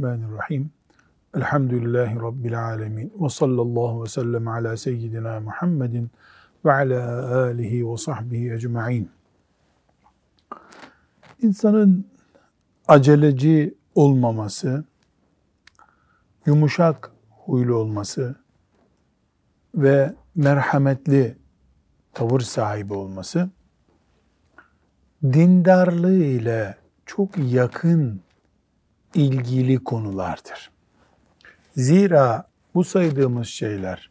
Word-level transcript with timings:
Bismillahirrahmanirrahim. 0.00 0.70
Elhamdülillahi 1.36 2.16
Rabbil 2.16 2.64
alemin. 2.64 3.12
Ve 3.20 3.28
sallallahu 3.28 4.04
ve 4.04 4.08
sellem 4.08 4.48
ala 4.48 4.76
seyyidina 4.76 5.40
Muhammedin 5.40 6.10
ve 6.64 6.72
ala 6.72 7.36
alihi 7.36 7.88
ve 7.88 7.96
sahbihi 7.96 8.52
ecma'in. 8.52 9.10
İnsanın 11.42 12.06
aceleci 12.88 13.74
olmaması, 13.94 14.84
yumuşak 16.46 17.10
huylu 17.30 17.74
olması 17.74 18.36
ve 19.74 20.14
merhametli 20.34 21.36
tavır 22.14 22.40
sahibi 22.40 22.94
olması, 22.94 23.50
dindarlığı 25.22 26.24
ile 26.24 26.76
çok 27.06 27.30
yakın 27.38 28.20
ilgili 29.14 29.84
konulardır. 29.84 30.70
Zira 31.76 32.48
bu 32.74 32.84
saydığımız 32.84 33.48
şeyler 33.48 34.10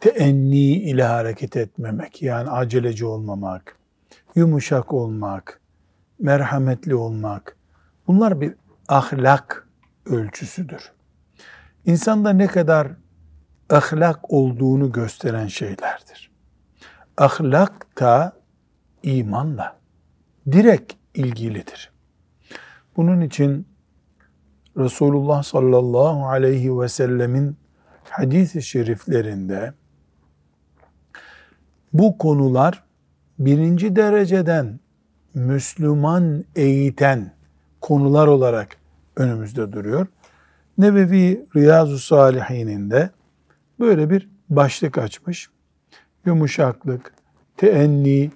teenni 0.00 0.72
ile 0.72 1.04
hareket 1.04 1.56
etmemek, 1.56 2.22
yani 2.22 2.50
aceleci 2.50 3.06
olmamak, 3.06 3.76
yumuşak 4.34 4.92
olmak, 4.92 5.60
merhametli 6.18 6.94
olmak, 6.94 7.56
bunlar 8.06 8.40
bir 8.40 8.54
ahlak 8.88 9.68
ölçüsüdür. 10.06 10.92
İnsanda 11.84 12.30
ne 12.30 12.46
kadar 12.46 12.88
ahlak 13.70 14.32
olduğunu 14.32 14.92
gösteren 14.92 15.46
şeylerdir. 15.46 16.30
Ahlak 17.16 18.00
da 18.00 18.32
imanla 19.02 19.80
direkt 20.52 20.92
ilgilidir. 21.14 21.95
Bunun 22.96 23.20
için 23.20 23.66
Resulullah 24.76 25.42
sallallahu 25.42 26.26
aleyhi 26.26 26.80
ve 26.80 26.88
sellemin 26.88 27.56
hadis-i 28.10 28.62
şeriflerinde 28.62 29.72
bu 31.92 32.18
konular 32.18 32.84
birinci 33.38 33.96
dereceden 33.96 34.80
Müslüman 35.34 36.44
eğiten 36.56 37.32
konular 37.80 38.26
olarak 38.26 38.76
önümüzde 39.16 39.72
duruyor. 39.72 40.06
Nebevi 40.78 41.46
Riyazu 41.56 41.98
Salihin'inde 41.98 43.10
böyle 43.80 44.10
bir 44.10 44.28
başlık 44.50 44.98
açmış. 44.98 45.50
Yumuşaklık, 46.26 47.12
teenni 47.56 48.30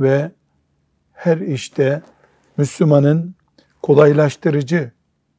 ve 0.00 0.30
her 1.12 1.38
işte 1.38 2.02
Müslümanın 2.56 3.34
kolaylaştırıcı 3.82 4.92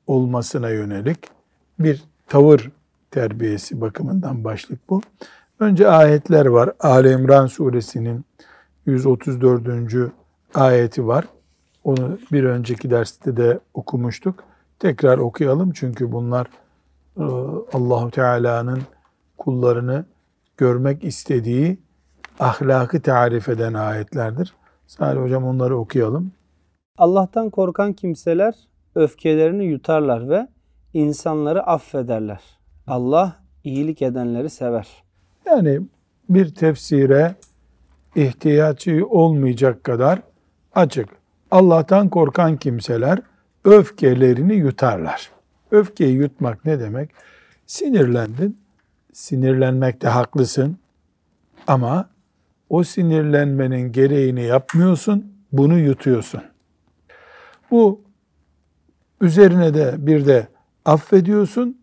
olmasına 0.07 0.69
yönelik 0.69 1.17
bir 1.79 2.03
tavır 2.27 2.71
terbiyesi 3.11 3.81
bakımından 3.81 4.43
başlık 4.43 4.89
bu. 4.89 5.01
Önce 5.59 5.87
ayetler 5.87 6.45
var. 6.45 6.71
Ali 6.79 7.11
İmran 7.11 7.47
suresinin 7.47 8.25
134. 8.85 10.11
ayeti 10.55 11.07
var. 11.07 11.25
Onu 11.83 12.19
bir 12.31 12.43
önceki 12.43 12.89
derste 12.89 13.37
de 13.37 13.59
okumuştuk. 13.73 14.43
Tekrar 14.79 15.17
okuyalım 15.17 15.71
çünkü 15.71 16.11
bunlar 16.11 16.47
e, 17.17 17.23
Allahu 17.73 18.11
Teala'nın 18.11 18.81
kullarını 19.37 20.05
görmek 20.57 21.03
istediği 21.03 21.79
ahlakı 22.39 23.01
tarif 23.01 23.49
eden 23.49 23.73
ayetlerdir. 23.73 24.53
Salih 24.87 25.21
hocam 25.21 25.43
onları 25.43 25.77
okuyalım. 25.77 26.31
Allah'tan 26.97 27.49
korkan 27.49 27.93
kimseler 27.93 28.55
öfkelerini 28.95 29.65
yutarlar 29.65 30.29
ve 30.29 30.47
insanları 30.93 31.63
affederler. 31.63 32.41
Allah 32.87 33.35
iyilik 33.63 34.01
edenleri 34.01 34.49
sever. 34.49 34.87
Yani 35.45 35.81
bir 36.29 36.55
tefsire 36.55 37.35
ihtiyacı 38.15 39.05
olmayacak 39.07 39.83
kadar 39.83 40.19
açık. 40.75 41.09
Allah'tan 41.51 42.09
korkan 42.09 42.57
kimseler 42.57 43.19
öfkelerini 43.65 44.53
yutarlar. 44.53 45.31
Öfkeyi 45.71 46.15
yutmak 46.15 46.65
ne 46.65 46.79
demek? 46.79 47.09
Sinirlendin, 47.65 48.57
sinirlenmekte 49.13 50.07
haklısın 50.07 50.77
ama 51.67 52.09
o 52.69 52.83
sinirlenmenin 52.83 53.91
gereğini 53.91 54.43
yapmıyorsun, 54.43 55.33
bunu 55.51 55.77
yutuyorsun. 55.77 56.50
Bu 57.71 58.01
üzerine 59.21 59.73
de 59.73 59.95
bir 59.97 60.25
de 60.25 60.47
affediyorsun. 60.85 61.81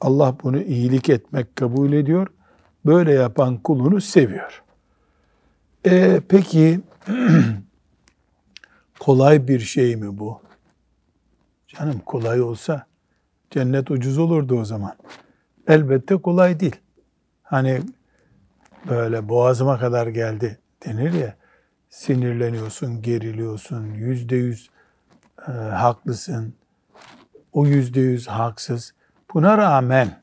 Allah 0.00 0.36
bunu 0.42 0.60
iyilik 0.62 1.08
etmek 1.08 1.56
kabul 1.56 1.92
ediyor. 1.92 2.26
Böyle 2.86 3.12
yapan 3.12 3.56
kulunu 3.56 4.00
seviyor. 4.00 4.62
E, 5.86 6.20
peki 6.28 6.80
kolay 9.00 9.48
bir 9.48 9.60
şey 9.60 9.96
mi 9.96 10.18
bu? 10.18 10.40
Canım 11.68 11.98
kolay 12.06 12.42
olsa 12.42 12.86
cennet 13.50 13.90
ucuz 13.90 14.18
olurdu 14.18 14.60
o 14.60 14.64
zaman. 14.64 14.96
Elbette 15.68 16.16
kolay 16.16 16.60
değil. 16.60 16.76
Hani 17.42 17.80
böyle 18.88 19.28
boğazıma 19.28 19.78
kadar 19.78 20.06
geldi 20.06 20.58
denir 20.86 21.12
ya 21.12 21.36
sinirleniyorsun, 21.90 23.02
geriliyorsun, 23.02 23.94
yüzde 23.94 24.36
yüz 24.36 24.70
e, 25.48 25.50
haklısın, 25.52 26.54
o 27.52 27.66
yüzde 27.66 28.00
yüz 28.00 28.26
haksız. 28.28 28.94
Buna 29.34 29.58
rağmen 29.58 30.22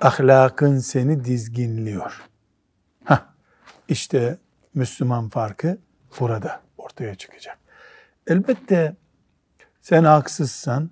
ahlakın 0.00 0.78
seni 0.78 1.24
dizginliyor. 1.24 2.22
Heh, 3.04 3.24
işte 3.88 4.38
Müslüman 4.74 5.28
farkı 5.28 5.78
burada 6.20 6.60
ortaya 6.78 7.14
çıkacak. 7.14 7.58
Elbette 8.26 8.96
sen 9.80 10.04
haksızsan 10.04 10.90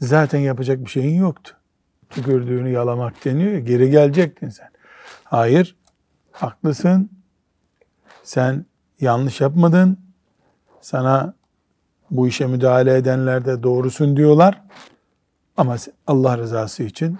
zaten 0.00 0.38
yapacak 0.38 0.84
bir 0.84 0.90
şeyin 0.90 1.20
yoktu. 1.20 1.56
Tükürdüğünü 2.10 2.70
yalamak 2.70 3.24
deniyor 3.24 3.52
ya, 3.52 3.58
geri 3.58 3.90
gelecektin 3.90 4.48
sen. 4.48 4.70
Hayır, 5.24 5.76
haklısın. 6.32 7.10
Sen 8.22 8.66
yanlış 9.00 9.40
yapmadın. 9.40 9.98
Sana 10.80 11.34
bu 12.14 12.28
işe 12.28 12.46
müdahale 12.46 12.96
edenler 12.96 13.44
de 13.44 13.62
doğrusun 13.62 14.16
diyorlar. 14.16 14.62
Ama 15.56 15.76
Allah 16.06 16.38
rızası 16.38 16.82
için 16.82 17.18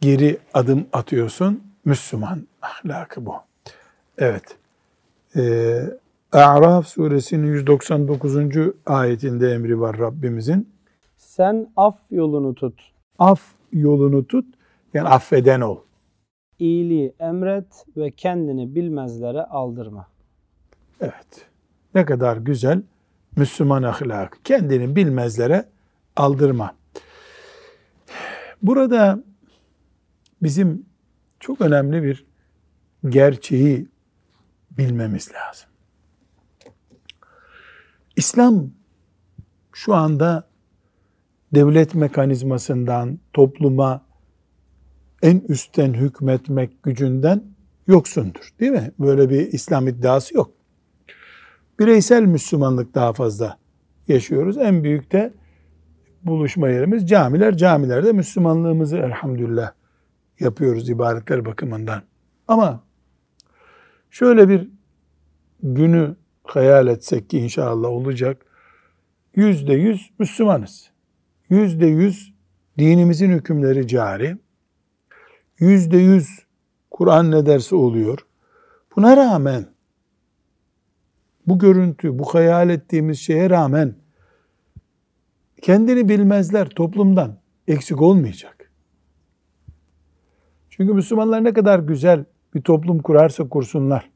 geri 0.00 0.38
adım 0.54 0.86
atıyorsun. 0.92 1.62
Müslüman 1.84 2.46
ahlakı 2.62 3.26
bu. 3.26 3.34
Evet. 4.18 4.56
Ee, 5.36 5.82
A'raf 6.32 6.86
suresinin 6.86 7.46
199. 7.46 8.36
ayetinde 8.86 9.52
emri 9.52 9.80
var 9.80 9.98
Rabbimizin. 9.98 10.68
Sen 11.16 11.66
af 11.76 11.98
yolunu 12.10 12.54
tut. 12.54 12.92
Af 13.18 13.40
yolunu 13.72 14.26
tut. 14.26 14.44
Yani 14.94 15.08
affeden 15.08 15.60
ol. 15.60 15.78
İyiliği 16.58 17.14
emret 17.18 17.84
ve 17.96 18.10
kendini 18.10 18.74
bilmezlere 18.74 19.42
aldırma. 19.42 20.06
Evet. 21.00 21.46
Ne 21.94 22.04
kadar 22.04 22.36
güzel 22.36 22.82
Müslüman 23.40 23.82
ahlakı. 23.82 24.42
Kendini 24.42 24.96
bilmezlere 24.96 25.68
aldırma. 26.16 26.76
Burada 28.62 29.24
bizim 30.42 30.86
çok 31.40 31.60
önemli 31.60 32.02
bir 32.02 32.26
gerçeği 33.08 33.88
bilmemiz 34.70 35.30
lazım. 35.32 35.68
İslam 38.16 38.70
şu 39.72 39.94
anda 39.94 40.48
devlet 41.54 41.94
mekanizmasından 41.94 43.18
topluma 43.32 44.06
en 45.22 45.42
üstten 45.48 45.94
hükmetmek 45.94 46.82
gücünden 46.82 47.42
yoksundur. 47.86 48.50
Değil 48.60 48.72
mi? 48.72 48.92
Böyle 48.98 49.30
bir 49.30 49.52
İslam 49.52 49.88
iddiası 49.88 50.36
yok. 50.36 50.59
Bireysel 51.80 52.22
Müslümanlık 52.22 52.94
daha 52.94 53.12
fazla 53.12 53.58
yaşıyoruz. 54.08 54.58
En 54.58 54.84
büyük 54.84 55.12
de 55.12 55.32
buluşma 56.22 56.68
yerimiz 56.68 57.08
camiler. 57.08 57.56
Camilerde 57.56 58.12
Müslümanlığımızı 58.12 58.96
elhamdülillah 58.96 59.72
yapıyoruz 60.40 60.90
ibadetler 60.90 61.44
bakımından. 61.44 62.02
Ama 62.48 62.84
şöyle 64.10 64.48
bir 64.48 64.68
günü 65.62 66.16
hayal 66.44 66.86
etsek 66.86 67.30
ki 67.30 67.38
inşallah 67.38 67.88
olacak. 67.88 68.46
Yüzde 69.34 69.72
yüz 69.72 70.10
Müslümanız. 70.18 70.90
Yüzde 71.50 71.86
yüz 71.86 72.34
dinimizin 72.78 73.30
hükümleri 73.30 73.88
cari. 73.88 74.36
Yüzde 75.58 75.96
yüz 75.96 76.28
Kur'an 76.90 77.30
ne 77.30 77.46
derse 77.46 77.76
oluyor. 77.76 78.18
Buna 78.96 79.16
rağmen 79.16 79.66
bu 81.46 81.58
görüntü, 81.58 82.18
bu 82.18 82.34
hayal 82.34 82.70
ettiğimiz 82.70 83.18
şeye 83.18 83.50
rağmen 83.50 83.94
kendini 85.62 86.08
bilmezler 86.08 86.68
toplumdan 86.68 87.36
eksik 87.68 88.02
olmayacak. 88.02 88.70
Çünkü 90.70 90.94
Müslümanlar 90.94 91.44
ne 91.44 91.52
kadar 91.52 91.78
güzel 91.78 92.24
bir 92.54 92.62
toplum 92.62 92.98
kurarsa 92.98 93.48
kursunlar. 93.48 94.10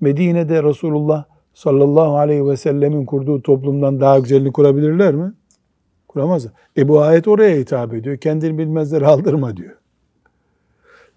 Medine'de 0.00 0.62
Resulullah 0.62 1.24
sallallahu 1.54 2.16
aleyhi 2.16 2.46
ve 2.46 2.56
sellemin 2.56 3.06
kurduğu 3.06 3.42
toplumdan 3.42 4.00
daha 4.00 4.18
güzelini 4.18 4.52
kurabilirler 4.52 5.14
mi? 5.14 5.32
Kuramazlar. 6.08 6.52
E 6.76 6.88
bu 6.88 7.00
ayet 7.00 7.28
oraya 7.28 7.56
hitap 7.56 7.94
ediyor. 7.94 8.16
Kendini 8.16 8.58
bilmezleri 8.58 9.06
aldırma 9.06 9.56
diyor. 9.56 9.76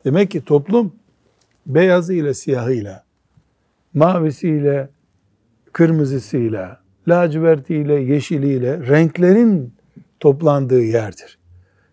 Demek 0.06 0.31
ki 0.31 0.45
toplum 0.45 0.94
beyazıyla 1.66 2.34
siyahıyla, 2.34 3.04
mavisiyle, 3.94 4.89
kırmızısıyla, 5.74 6.81
lacivertiyle, 7.08 7.94
yeşiliyle 7.94 8.88
renklerin 8.88 9.74
toplandığı 10.19 10.84
yerdir. 10.84 11.38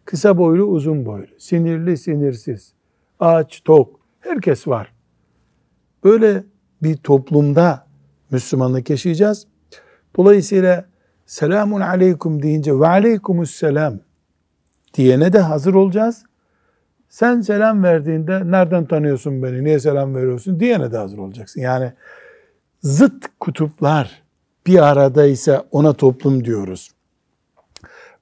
Kısa 0.05 0.38
boylu, 0.38 0.65
uzun 0.65 1.06
boylu, 1.06 1.26
sinirli, 1.38 1.97
sinirsiz, 1.97 2.73
aç, 3.21 3.62
tok, 3.65 4.00
herkes 4.21 4.69
var. 4.69 4.93
Böyle 6.05 6.44
bir 6.82 6.97
toplumda 6.97 7.87
Müslümanlık 8.31 8.91
yaşayacağız. 8.91 9.47
Dolayısıyla 10.17 10.85
selamun 11.27 11.81
aleyküm 11.81 12.43
deyince 12.43 12.81
ve 12.81 12.87
aleykumus 12.87 13.50
selam 13.50 14.00
diyene 14.94 15.32
de 15.32 15.38
hazır 15.38 15.75
olacağız. 15.75 16.25
Sen 17.09 17.41
selam 17.41 17.82
verdiğinde 17.82 18.50
nereden 18.50 18.85
tanıyorsun 18.87 19.43
beni, 19.43 19.65
niye 19.65 19.81
selam 19.81 20.15
veriyorsun 20.15 20.61
diyene 20.61 20.93
de 20.93 20.97
hazır 20.97 21.19
olacaksın. 21.19 21.61
Yani 21.61 21.93
zıt 22.84 23.25
kutuplar 23.40 24.22
bir 24.66 24.78
aradaysa 24.78 25.64
ona 25.70 25.92
toplum 25.92 26.44
diyoruz. 26.44 26.90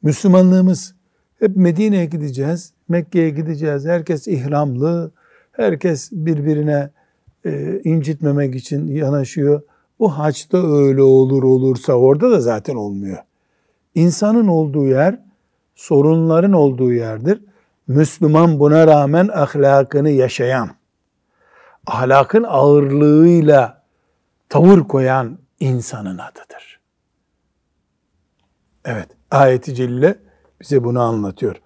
Müslümanlığımız 0.02 0.94
hep 1.38 1.56
Medine'ye 1.56 2.04
gideceğiz, 2.04 2.72
Mekke'ye 2.88 3.30
gideceğiz. 3.30 3.86
Herkes 3.86 4.28
ihramlı, 4.28 5.10
herkes 5.52 6.12
birbirine 6.12 6.90
e, 7.44 7.80
incitmemek 7.84 8.54
için 8.54 8.86
yanaşıyor. 8.86 9.62
Bu 9.98 10.18
haçta 10.18 10.58
öyle 10.76 11.02
olur 11.02 11.42
olursa 11.42 11.92
orada 11.92 12.30
da 12.30 12.40
zaten 12.40 12.74
olmuyor. 12.74 13.18
İnsanın 13.94 14.48
olduğu 14.48 14.86
yer 14.86 15.18
sorunların 15.74 16.52
olduğu 16.52 16.92
yerdir. 16.92 17.40
Müslüman 17.86 18.60
buna 18.60 18.86
rağmen 18.86 19.28
ahlakını 19.28 20.10
yaşayan, 20.10 20.70
ahlakın 21.86 22.44
ağırlığıyla 22.48 23.81
tavır 24.52 24.80
koyan 24.80 25.38
insanın 25.60 26.18
adıdır. 26.18 26.80
Evet, 28.84 29.08
ayeti 29.30 29.74
celile 29.74 30.18
bize 30.60 30.84
bunu 30.84 31.00
anlatıyor. 31.00 31.56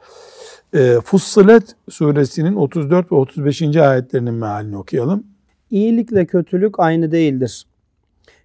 E, 0.74 1.00
Fussilet 1.04 1.76
suresinin 1.90 2.56
34 2.56 3.12
ve 3.12 3.16
35. 3.16 3.62
ayetlerinin 3.76 4.34
mealini 4.34 4.76
okuyalım. 4.76 5.24
İyilikle 5.70 6.26
kötülük 6.26 6.80
aynı 6.80 7.12
değildir. 7.12 7.66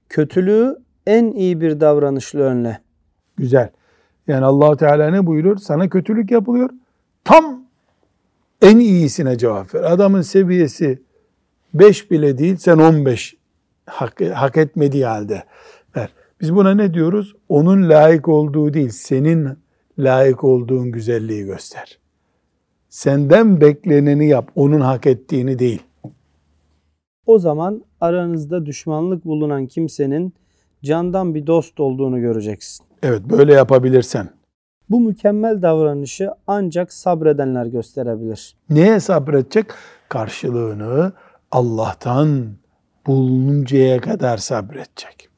Kötülüğü 0.10 0.78
en 1.08 1.32
iyi 1.32 1.62
bir 1.62 1.80
davranışla 1.80 2.40
önle. 2.40 2.82
Güzel. 3.38 3.70
Yani 4.28 4.46
allah 4.46 4.78
Teala 4.78 5.10
ne 5.10 5.26
buyuruyor? 5.26 5.58
Sana 5.58 5.90
kötülük 5.90 6.32
yapılıyor. 6.32 6.70
Tam 7.24 7.64
en 8.62 8.78
iyisine 8.80 9.38
cevap 9.38 9.76
ver. 9.76 9.84
Adamın 9.84 10.22
seviyesi 10.22 11.02
5 11.74 12.12
bile 12.12 12.38
değil, 12.38 12.58
sen 12.58 12.78
15 12.78 13.41
hak, 13.92 14.22
hak 14.34 14.58
etmediği 14.58 15.06
halde 15.06 15.44
ver. 15.96 16.14
Biz 16.42 16.56
buna 16.56 16.74
ne 16.74 16.94
diyoruz? 16.94 17.34
Onun 17.50 17.90
layık 17.90 18.28
olduğu 18.28 18.74
değil, 18.74 18.90
senin 18.90 19.50
layık 20.00 20.44
olduğun 20.44 20.92
güzelliği 20.92 21.46
göster. 21.46 22.00
Senden 22.90 23.62
bekleneni 23.62 24.28
yap, 24.28 24.52
onun 24.56 24.82
hak 24.82 25.08
ettiğini 25.08 25.60
değil. 25.60 25.84
O 27.26 27.40
zaman 27.40 27.84
aranızda 28.02 28.66
düşmanlık 28.66 29.26
bulunan 29.26 29.68
kimsenin 29.68 30.34
candan 30.84 31.36
bir 31.36 31.48
dost 31.48 31.80
olduğunu 31.80 32.22
göreceksin. 32.22 32.86
Evet, 33.04 33.22
böyle 33.30 33.54
yapabilirsen. 33.54 34.30
Bu 34.90 35.00
mükemmel 35.00 35.62
davranışı 35.62 36.32
ancak 36.48 36.94
sabredenler 36.94 37.66
gösterebilir. 37.66 38.56
Neye 38.70 39.00
sabredecek? 39.00 39.66
Karşılığını 40.10 41.14
Allah'tan 41.52 42.48
bulununcaya 43.08 44.02
kadar 44.02 44.38
sabredecek. 44.38 45.30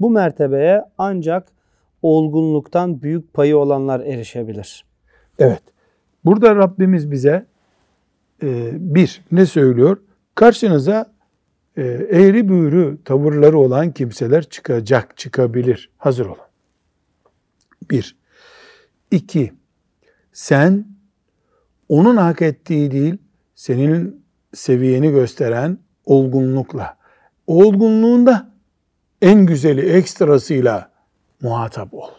Bu 0.00 0.10
mertebeye 0.10 0.84
ancak 0.98 1.48
olgunluktan 2.02 3.02
büyük 3.02 3.34
payı 3.34 3.56
olanlar 3.56 4.00
erişebilir. 4.00 4.84
Evet. 5.38 5.62
Burada 6.24 6.56
Rabbimiz 6.56 7.10
bize 7.10 7.46
e, 8.42 8.70
bir 8.94 9.22
ne 9.32 9.46
söylüyor? 9.46 9.98
Karşınıza 10.34 11.12
e, 11.76 11.82
eğri 12.10 12.48
büğrü 12.48 12.98
tavırları 13.04 13.58
olan 13.58 13.92
kimseler 13.92 14.44
çıkacak, 14.44 15.16
çıkabilir. 15.16 15.90
Hazır 15.98 16.26
olun. 16.26 16.38
Bir. 17.90 18.16
İki. 19.10 19.52
Sen 20.32 20.86
onun 21.88 22.16
hak 22.16 22.42
ettiği 22.42 22.90
değil, 22.90 23.18
senin 23.54 24.24
seviyeni 24.54 25.10
gösteren 25.10 25.78
olgunlukla, 26.08 26.96
olgunluğunda 27.46 28.50
en 29.22 29.46
güzeli 29.46 29.80
ekstrasıyla 29.80 30.90
muhatap 31.42 31.94
ol. 31.94 32.10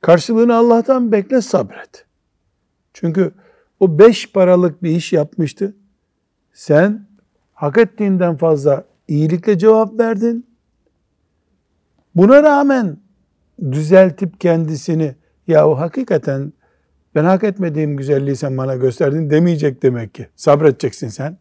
Karşılığını 0.00 0.54
Allah'tan 0.54 1.12
bekle 1.12 1.40
sabret. 1.40 2.06
Çünkü 2.92 3.32
o 3.80 3.98
beş 3.98 4.32
paralık 4.32 4.82
bir 4.82 4.90
iş 4.90 5.12
yapmıştı. 5.12 5.76
Sen 6.52 7.06
hak 7.52 7.78
ettiğinden 7.78 8.36
fazla 8.36 8.84
iyilikle 9.08 9.58
cevap 9.58 9.98
verdin. 9.98 10.46
Buna 12.14 12.42
rağmen 12.42 12.96
düzeltip 13.70 14.40
kendisini 14.40 15.14
ya 15.46 15.68
o 15.68 15.78
hakikaten 15.78 16.52
ben 17.14 17.24
hak 17.24 17.44
etmediğim 17.44 17.96
güzelliği 17.96 18.36
sen 18.36 18.58
bana 18.58 18.76
gösterdin 18.76 19.30
demeyecek 19.30 19.82
demek 19.82 20.14
ki. 20.14 20.28
Sabredeceksin 20.36 21.08
sen. 21.08 21.38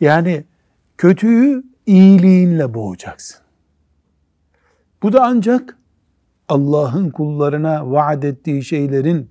Yani 0.00 0.44
kötüyü 0.98 1.64
iyiliğinle 1.86 2.74
boğacaksın. 2.74 3.44
Bu 5.02 5.12
da 5.12 5.24
ancak 5.24 5.78
Allah'ın 6.48 7.10
kullarına 7.10 7.90
vaat 7.90 8.24
ettiği 8.24 8.64
şeylerin 8.64 9.30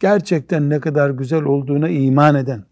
gerçekten 0.00 0.70
ne 0.70 0.80
kadar 0.80 1.10
güzel 1.10 1.42
olduğuna 1.42 1.88
iman 1.88 2.34
eden, 2.34 2.64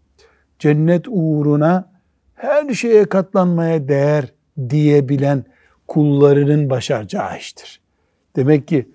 cennet 0.59 1.05
uğruna 1.09 1.89
her 2.35 2.73
şeye 2.73 3.05
katlanmaya 3.05 3.87
değer 3.87 4.33
diyebilen 4.69 5.45
kullarının 5.87 6.69
başaracağı 6.69 7.37
iştir. 7.37 7.81
Demek 8.35 8.67
ki 8.67 8.89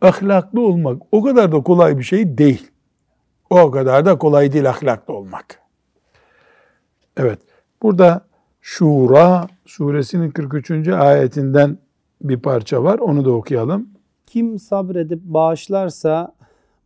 ahlaklı 0.00 0.60
olmak 0.60 1.02
o 1.12 1.22
kadar 1.22 1.52
da 1.52 1.62
kolay 1.62 1.98
bir 1.98 2.02
şey 2.02 2.38
değil. 2.38 2.70
O 3.50 3.70
kadar 3.70 4.06
da 4.06 4.18
kolay 4.18 4.52
değil 4.52 4.70
ahlaklı 4.70 5.14
olmak. 5.14 5.67
Evet, 7.18 7.38
burada 7.82 8.28
Şura 8.60 9.48
suresinin 9.66 10.30
43. 10.30 10.88
ayetinden 10.88 11.78
bir 12.22 12.38
parça 12.38 12.84
var. 12.84 12.98
Onu 12.98 13.24
da 13.24 13.30
okuyalım. 13.30 13.88
Kim 14.26 14.58
sabredip 14.58 15.22
bağışlarsa 15.22 16.34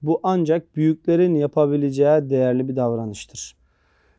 bu 0.02 0.20
ancak 0.22 0.76
büyüklerin 0.76 1.34
yapabileceği 1.34 2.30
değerli 2.30 2.68
bir 2.68 2.76
davranıştır. 2.76 3.56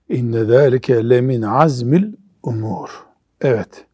İnne 0.09 0.43
zâlike 0.45 1.09
lemin 1.09 1.41
azmil 1.41 2.13
umur. 2.43 2.89
Evet, 3.41 3.85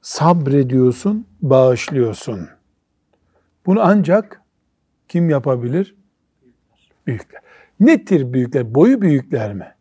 sabrediyorsun, 0.00 1.26
bağışlıyorsun. 1.42 2.48
Bunu 3.66 3.80
ancak 3.82 4.42
kim 5.08 5.30
yapabilir? 5.30 5.96
Büyükler. 7.06 7.42
Nedir 7.80 8.32
büyükler? 8.32 8.74
Boyu 8.74 9.02
büyükler 9.02 9.54
mi? 9.54 9.74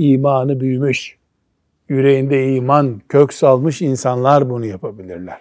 İmanı 0.00 0.60
büyümüş, 0.60 1.16
yüreğinde 1.88 2.54
iman 2.54 3.00
kök 3.08 3.32
salmış 3.32 3.82
insanlar 3.82 4.50
bunu 4.50 4.66
yapabilirler. 4.66 5.40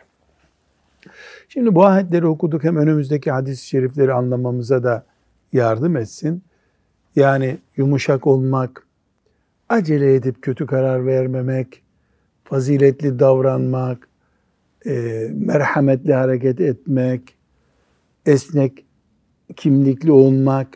Şimdi 1.49 1.75
bu 1.75 1.85
ayetleri 1.85 2.25
okuduk 2.25 2.63
hem 2.63 2.77
önümüzdeki 2.77 3.31
hadis-i 3.31 3.67
şerifleri 3.67 4.13
anlamamıza 4.13 4.83
da 4.83 5.05
yardım 5.53 5.97
etsin. 5.97 6.43
Yani 7.15 7.57
yumuşak 7.77 8.27
olmak, 8.27 8.87
acele 9.69 10.15
edip 10.15 10.41
kötü 10.41 10.65
karar 10.65 11.05
vermemek, 11.05 11.81
faziletli 12.43 13.19
davranmak, 13.19 14.07
e, 14.85 14.91
merhametli 15.33 16.13
hareket 16.13 16.61
etmek, 16.61 17.35
esnek 18.25 18.85
kimlikli 19.55 20.11
olmak. 20.11 20.67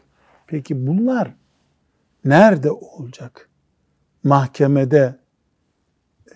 Peki 0.47 0.87
bunlar 0.87 1.33
nerede 2.25 2.71
olacak? 2.71 3.49
Mahkemede 4.23 5.19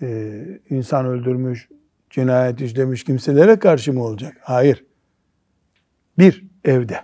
e, 0.02 0.44
insan 0.70 1.06
öldürmüş, 1.06 1.68
cinayet 2.10 2.60
işlemiş 2.60 3.04
kimselere 3.04 3.58
karşı 3.58 3.92
mı 3.92 4.04
olacak? 4.04 4.36
Hayır. 4.40 4.84
Bir, 6.18 6.46
evde. 6.64 7.00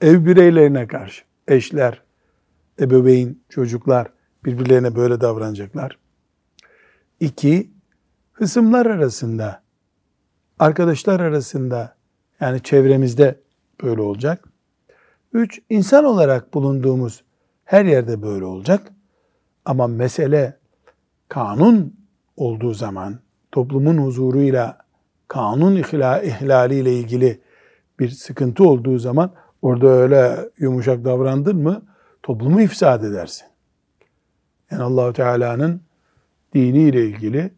Ev 0.00 0.26
bireylerine 0.26 0.86
karşı. 0.86 1.24
Eşler, 1.48 2.02
ebeveyn, 2.80 3.42
çocuklar 3.48 4.12
birbirlerine 4.44 4.96
böyle 4.96 5.20
davranacaklar. 5.20 5.98
İki, 7.20 7.70
hısımlar 8.32 8.86
arasında, 8.86 9.62
arkadaşlar 10.58 11.20
arasında, 11.20 11.96
yani 12.40 12.62
çevremizde 12.62 13.40
böyle 13.82 14.00
olacak. 14.00 14.48
Üç, 15.32 15.60
insan 15.70 16.04
olarak 16.04 16.54
bulunduğumuz 16.54 17.24
her 17.64 17.84
yerde 17.84 18.22
böyle 18.22 18.44
olacak. 18.44 18.92
Ama 19.64 19.86
mesele 19.86 20.56
kanun 21.28 21.94
olduğu 22.36 22.74
zaman, 22.74 23.18
toplumun 23.52 23.98
huzuruyla, 23.98 24.78
kanun 25.28 25.76
ihlaliyle 25.76 26.92
ilgili 26.92 27.40
bir 27.98 28.08
sıkıntı 28.08 28.64
olduğu 28.68 28.98
zaman 28.98 29.30
orada 29.62 29.86
öyle 29.86 30.50
yumuşak 30.58 31.04
davrandın 31.04 31.56
mı 31.56 31.82
toplumu 32.22 32.60
ifsad 32.60 33.02
edersin. 33.02 33.46
Yani 34.70 34.82
Allahu 34.82 35.12
Teala'nın 35.12 35.80
diniyle 36.54 37.06
ilgili 37.06 37.52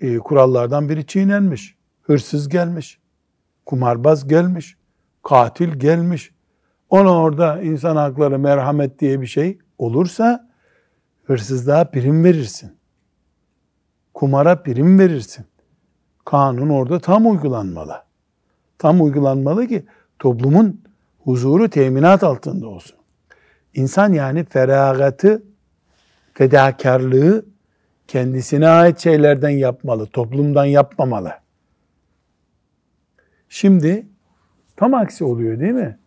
e, 0.00 0.18
kurallardan 0.18 0.88
biri 0.88 1.06
çiğnenmiş. 1.06 1.76
Hırsız 2.02 2.48
gelmiş. 2.48 2.98
Kumarbaz 3.66 4.28
gelmiş. 4.28 4.76
Katil 5.22 5.68
gelmiş. 5.68 6.34
Ona 6.90 7.18
orada 7.18 7.62
insan 7.62 7.96
hakları, 7.96 8.38
merhamet 8.38 8.98
diye 8.98 9.20
bir 9.20 9.26
şey 9.26 9.58
olursa 9.78 10.51
hırsızlığa 11.24 11.84
prim 11.84 12.24
verirsin. 12.24 12.76
Kumara 14.14 14.62
prim 14.62 14.98
verirsin. 14.98 15.46
Kanun 16.24 16.68
orada 16.68 17.00
tam 17.00 17.30
uygulanmalı. 17.30 18.02
Tam 18.78 19.02
uygulanmalı 19.02 19.66
ki 19.68 19.84
toplumun 20.18 20.80
huzuru 21.24 21.70
teminat 21.70 22.24
altında 22.24 22.68
olsun. 22.68 22.96
İnsan 23.74 24.12
yani 24.12 24.44
feragatı, 24.44 25.42
fedakarlığı 26.34 27.44
kendisine 28.08 28.68
ait 28.68 28.98
şeylerden 28.98 29.50
yapmalı, 29.50 30.06
toplumdan 30.06 30.64
yapmamalı. 30.64 31.32
Şimdi 33.48 34.06
tam 34.76 34.94
aksi 34.94 35.24
oluyor 35.24 35.60
değil 35.60 35.72
mi? 35.72 35.98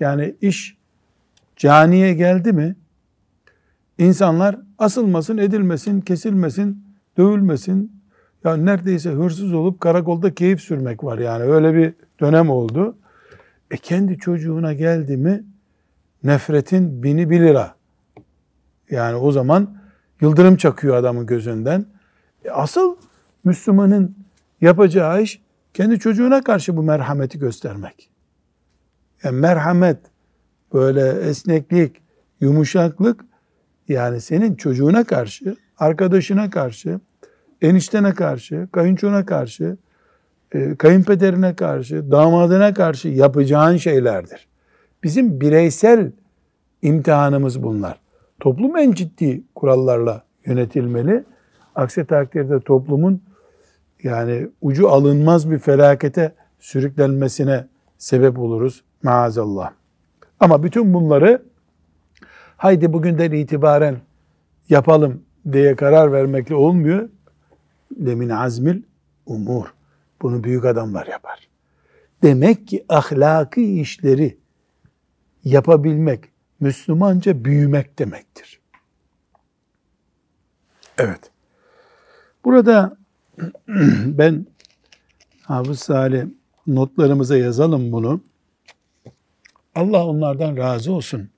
Yani 0.00 0.34
iş 0.40 0.76
caniye 1.56 2.14
geldi 2.14 2.52
mi 2.52 2.76
insanlar 4.00 4.58
asılmasın, 4.78 5.38
edilmesin, 5.38 6.00
kesilmesin, 6.00 6.84
dövülmesin. 7.18 8.00
Ya 8.44 8.56
neredeyse 8.56 9.10
hırsız 9.10 9.54
olup 9.54 9.80
karakolda 9.80 10.34
keyif 10.34 10.60
sürmek 10.60 11.04
var 11.04 11.18
yani 11.18 11.42
öyle 11.42 11.74
bir 11.74 11.94
dönem 12.20 12.50
oldu. 12.50 12.96
E 13.70 13.76
kendi 13.76 14.18
çocuğuna 14.18 14.72
geldi 14.72 15.16
mi 15.16 15.44
nefretin 16.24 17.02
bini 17.02 17.30
bir 17.30 17.40
lira. 17.40 17.74
Yani 18.90 19.16
o 19.16 19.32
zaman 19.32 19.76
yıldırım 20.20 20.56
çakıyor 20.56 20.96
adamın 20.96 21.26
gözünden. 21.26 21.86
E 22.44 22.50
asıl 22.50 22.96
Müslümanın 23.44 24.16
yapacağı 24.60 25.22
iş 25.22 25.42
kendi 25.74 25.98
çocuğuna 25.98 26.42
karşı 26.42 26.76
bu 26.76 26.82
merhameti 26.82 27.38
göstermek. 27.38 28.10
Yani 29.24 29.40
merhamet, 29.40 29.98
böyle 30.74 31.10
esneklik, 31.10 32.02
yumuşaklık 32.40 33.24
yani 33.92 34.20
senin 34.20 34.54
çocuğuna 34.54 35.04
karşı, 35.04 35.56
arkadaşına 35.78 36.50
karşı, 36.50 37.00
eniştene 37.62 38.14
karşı, 38.14 38.68
kayınçona 38.72 39.26
karşı, 39.26 39.76
e, 40.52 40.76
kayınpederine 40.76 41.54
karşı, 41.56 42.10
damadına 42.10 42.74
karşı 42.74 43.08
yapacağın 43.08 43.76
şeylerdir. 43.76 44.48
Bizim 45.02 45.40
bireysel 45.40 46.12
imtihanımız 46.82 47.62
bunlar. 47.62 48.00
Toplum 48.40 48.76
en 48.76 48.92
ciddi 48.92 49.42
kurallarla 49.54 50.22
yönetilmeli. 50.46 51.24
Aksi 51.74 52.04
takdirde 52.04 52.60
toplumun 52.60 53.22
yani 54.02 54.48
ucu 54.60 54.88
alınmaz 54.88 55.50
bir 55.50 55.58
felakete 55.58 56.32
sürüklenmesine 56.58 57.66
sebep 57.98 58.38
oluruz 58.38 58.82
maazallah. 59.02 59.72
Ama 60.40 60.62
bütün 60.62 60.94
bunları 60.94 61.42
haydi 62.60 62.92
bugünden 62.92 63.32
itibaren 63.32 64.00
yapalım 64.68 65.22
diye 65.52 65.76
karar 65.76 66.12
vermekle 66.12 66.54
olmuyor. 66.54 67.08
Lemin 68.06 68.28
azmil 68.28 68.82
umur. 69.26 69.74
Bunu 70.22 70.44
büyük 70.44 70.64
adamlar 70.64 71.06
yapar. 71.06 71.48
Demek 72.22 72.68
ki 72.68 72.84
ahlaki 72.88 73.80
işleri 73.80 74.38
yapabilmek, 75.44 76.24
Müslümanca 76.60 77.44
büyümek 77.44 77.98
demektir. 77.98 78.60
Evet. 80.98 81.30
Burada 82.44 82.96
ben 84.06 84.46
Hafız 85.42 85.78
Salih 85.78 86.24
notlarımıza 86.66 87.36
yazalım 87.36 87.92
bunu. 87.92 88.20
Allah 89.74 90.06
onlardan 90.06 90.56
razı 90.56 90.92
olsun. 90.92 91.30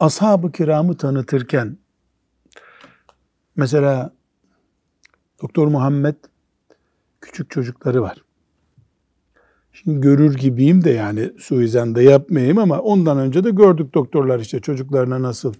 Ashab-ı 0.00 0.52
kiramı 0.52 0.96
tanıtırken 0.96 1.76
mesela 3.56 4.12
Doktor 5.42 5.66
Muhammed 5.66 6.14
küçük 7.20 7.50
çocukları 7.50 8.02
var. 8.02 8.24
Şimdi 9.72 10.00
görür 10.00 10.34
gibiyim 10.34 10.84
de 10.84 10.90
yani 10.90 11.32
suizanda 11.38 12.02
yapmayayım 12.02 12.58
ama 12.58 12.78
ondan 12.78 13.18
önce 13.18 13.44
de 13.44 13.50
gördük 13.50 13.94
doktorlar 13.94 14.40
işte 14.40 14.60
çocuklarına 14.60 15.22
nasıl 15.22 15.54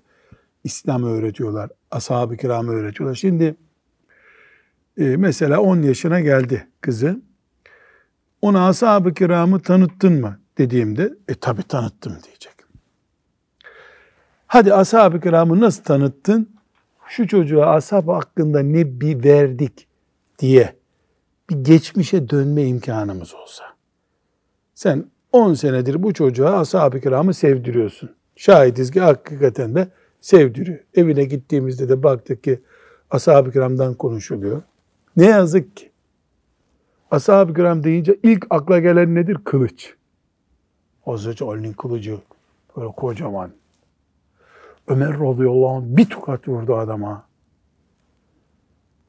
İslam 0.64 1.04
öğretiyorlar, 1.04 1.70
ashab-ı 1.90 2.36
kiramı 2.36 2.72
öğretiyorlar. 2.72 3.14
Şimdi 3.14 3.56
e, 4.98 5.16
mesela 5.16 5.60
10 5.60 5.82
yaşına 5.82 6.20
geldi 6.20 6.68
kızı. 6.80 7.22
Ona 8.42 8.68
ashab-ı 8.68 9.14
kiramı 9.14 9.60
tanıttın 9.60 10.20
mı 10.20 10.40
dediğimde 10.58 11.14
e 11.28 11.34
tabi 11.34 11.62
tanıttım 11.62 12.12
diyecek. 12.22 12.59
Hadi 14.52 14.74
ashab-ı 14.74 15.20
kiramı 15.20 15.60
nasıl 15.60 15.82
tanıttın? 15.82 16.48
Şu 17.08 17.28
çocuğa 17.28 17.66
ashab 17.66 18.08
hakkında 18.08 18.60
ne 18.60 19.00
bir 19.00 19.24
verdik 19.24 19.88
diye 20.38 20.76
bir 21.50 21.64
geçmişe 21.64 22.28
dönme 22.28 22.62
imkanımız 22.62 23.34
olsa. 23.34 23.64
Sen 24.74 25.04
10 25.32 25.54
senedir 25.54 26.02
bu 26.02 26.14
çocuğa 26.14 26.58
ashab-ı 26.60 27.00
kiramı 27.00 27.34
sevdiriyorsun. 27.34 28.10
Şahidiz 28.36 28.90
ki 28.90 29.00
hakikaten 29.00 29.74
de 29.74 29.88
sevdiriyor. 30.20 30.78
Evine 30.94 31.24
gittiğimizde 31.24 31.88
de 31.88 32.02
baktık 32.02 32.44
ki 32.44 32.60
ashab-ı 33.10 33.52
kiramdan 33.52 33.94
konuşuluyor. 33.94 34.62
Ne 35.16 35.26
yazık 35.26 35.76
ki 35.76 35.90
ashab-ı 37.10 37.54
kiram 37.54 37.84
deyince 37.84 38.18
ilk 38.22 38.46
akla 38.50 38.78
gelen 38.78 39.14
nedir? 39.14 39.38
Kılıç. 39.44 39.94
Hazreti 41.04 41.44
Ali'nin 41.44 41.72
kılıcı 41.72 42.18
böyle 42.76 42.92
kocaman. 42.92 43.59
Ömer 44.90 45.12
radıyallahu 45.12 45.68
anh 45.68 45.82
bir 45.84 46.04
tokat 46.04 46.48
vurdu 46.48 46.76
adama. 46.76 47.22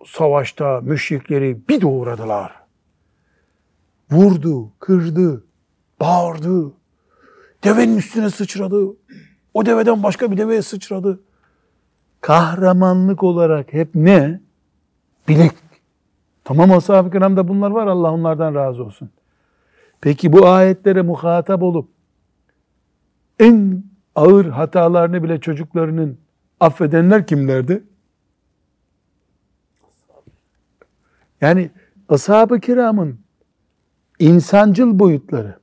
Savaşta 0.05 0.81
müşrikleri 0.81 1.59
bir 1.69 1.81
doğradılar. 1.81 2.51
Vurdu, 4.11 4.71
kırdı, 4.79 5.43
bağırdı. 6.00 6.71
Devenin 7.63 7.97
üstüne 7.97 8.29
sıçradı. 8.29 8.88
O 9.53 9.65
deveden 9.65 10.03
başka 10.03 10.31
bir 10.31 10.38
deveye 10.38 10.61
sıçradı. 10.61 11.19
Kahramanlık 12.21 13.23
olarak 13.23 13.73
hep 13.73 13.95
ne? 13.95 14.41
Bilek. 15.27 15.51
Tamam 16.43 16.71
ashab-ı 16.71 17.11
kiramda 17.11 17.47
bunlar 17.47 17.71
var. 17.71 17.88
Allah 17.88 18.11
onlardan 18.11 18.55
razı 18.55 18.83
olsun. 18.83 19.09
Peki 20.01 20.33
bu 20.33 20.47
ayetlere 20.47 21.01
muhatap 21.01 21.63
olup 21.63 21.89
en 23.39 23.83
ağır 24.15 24.46
hatalarını 24.46 25.24
bile 25.24 25.39
çocuklarının 25.39 26.18
affedenler 26.60 27.27
kimlerdi? 27.27 27.84
Yani 31.41 31.72
ashab-ı 32.10 32.60
kiramın 32.60 33.20
insancıl 34.20 35.00
boyutları, 35.00 35.60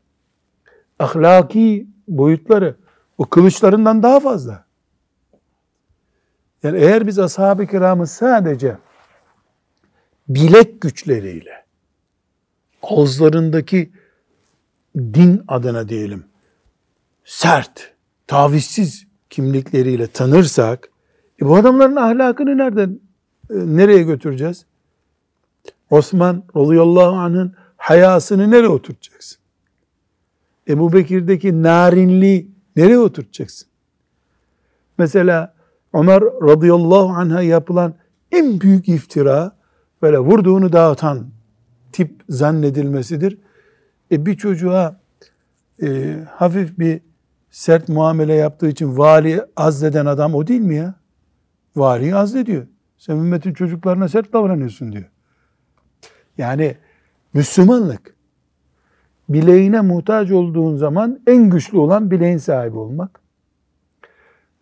ahlaki 0.99 1.87
boyutları 2.09 2.77
o 3.19 3.25
kılıçlarından 3.25 4.03
daha 4.03 4.21
fazla. 4.21 4.65
Yani 6.63 6.79
eğer 6.79 7.07
biz 7.07 7.19
ashab-ı 7.19 7.67
kiramı 7.67 8.07
sadece 8.07 8.79
bilek 10.29 10.81
güçleriyle 10.81 11.65
ağızlarındaki 12.83 13.93
din 14.97 15.45
adına 15.49 15.89
diyelim 15.89 16.25
sert, 17.25 17.95
tavizsiz 18.29 19.07
kimlikleriyle 19.31 20.07
tanırsak 20.07 20.89
e 21.43 21.47
bu 21.47 21.57
adamların 21.57 21.97
ahlakını 21.97 22.59
nereden 22.59 23.01
e, 23.51 23.55
nereye 23.55 24.03
götüreceğiz? 24.03 24.65
Osman 25.91 26.45
radıyallahu 26.57 27.17
anh'ın 27.17 27.55
hayasını 27.77 28.51
nereye 28.51 28.69
oturtacaksın? 28.69 29.39
Ebu 30.69 30.93
Bekir'deki 30.93 31.63
narinliği 31.63 32.51
nereye 32.77 32.99
oturtacaksın? 32.99 33.69
Mesela 34.99 35.55
Ömer 35.95 36.23
radıyallahu 36.23 37.09
anh'a 37.09 37.43
yapılan 37.43 37.95
en 38.33 38.61
büyük 38.61 38.89
iftira 38.89 39.57
böyle 40.03 40.19
vurduğunu 40.19 40.73
dağıtan 40.73 41.27
tip 41.93 42.23
zannedilmesidir. 42.29 43.39
E 44.13 44.27
bir 44.27 44.37
çocuğa 44.37 45.01
e, 45.83 46.17
hafif 46.31 46.79
bir 46.79 47.01
sert 47.51 47.89
muamele 47.89 48.35
yaptığı 48.35 48.69
için 48.69 48.99
vali 48.99 49.43
azleden 49.57 50.07
adam 50.07 50.35
o 50.35 50.47
değil 50.47 50.61
mi 50.61 50.75
ya? 50.75 50.95
Valiyi 51.77 52.15
azlediyor. 52.15 52.67
Sen 52.99 53.17
ümmetin 53.17 53.55
çocuklarına 53.55 54.09
sert 54.09 54.33
davranıyorsun 54.33 54.93
diyor. 54.93 55.05
Yani 56.39 56.77
Müslümanlık 57.35 58.15
bileğine 59.29 59.81
muhtaç 59.81 60.31
olduğun 60.31 60.77
zaman 60.77 61.21
en 61.27 61.51
güçlü 61.51 61.79
olan 61.79 62.11
bileğin 62.11 62.39
sahibi 62.39 62.79
olmak. 62.79 63.21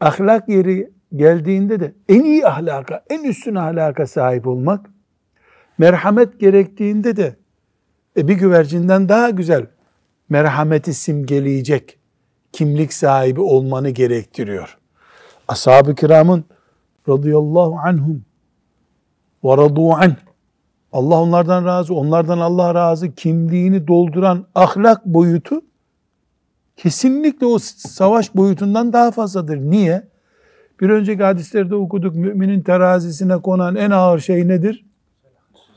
Ahlak 0.00 0.48
yeri 0.48 0.90
geldiğinde 1.16 1.80
de 1.80 1.94
en 2.08 2.24
iyi 2.24 2.46
ahlaka, 2.46 3.04
en 3.10 3.24
üstün 3.24 3.54
ahlaka 3.54 4.06
sahip 4.06 4.46
olmak. 4.46 4.90
Merhamet 5.78 6.40
gerektiğinde 6.40 7.16
de 7.16 7.36
e, 8.16 8.28
bir 8.28 8.34
güvercinden 8.34 9.08
daha 9.08 9.30
güzel 9.30 9.66
merhameti 10.28 10.94
simgeleyecek 10.94 11.98
kimlik 12.52 12.92
sahibi 12.92 13.40
olmanı 13.40 13.90
gerektiriyor. 13.90 14.78
Ashab-ı 15.48 15.94
kiramın 15.94 16.44
radıyallahu 17.08 17.76
anhum 17.84 18.24
ve 19.44 19.56
radu 19.56 19.92
anh 19.92 20.16
Allah 20.92 21.20
onlardan 21.20 21.64
razı, 21.64 21.94
onlardan 21.94 22.38
Allah 22.38 22.74
razı 22.74 23.14
kimliğini 23.14 23.88
dolduran 23.88 24.46
ahlak 24.54 25.06
boyutu 25.06 25.62
kesinlikle 26.76 27.46
o 27.46 27.58
savaş 27.58 28.34
boyutundan 28.34 28.92
daha 28.92 29.10
fazladır. 29.10 29.56
Niye? 29.56 30.08
Bir 30.80 30.90
önceki 30.90 31.22
hadislerde 31.22 31.74
okuduk 31.74 32.14
müminin 32.14 32.62
terazisine 32.62 33.36
konan 33.36 33.76
en 33.76 33.90
ağır 33.90 34.18
şey 34.18 34.48
nedir? 34.48 34.86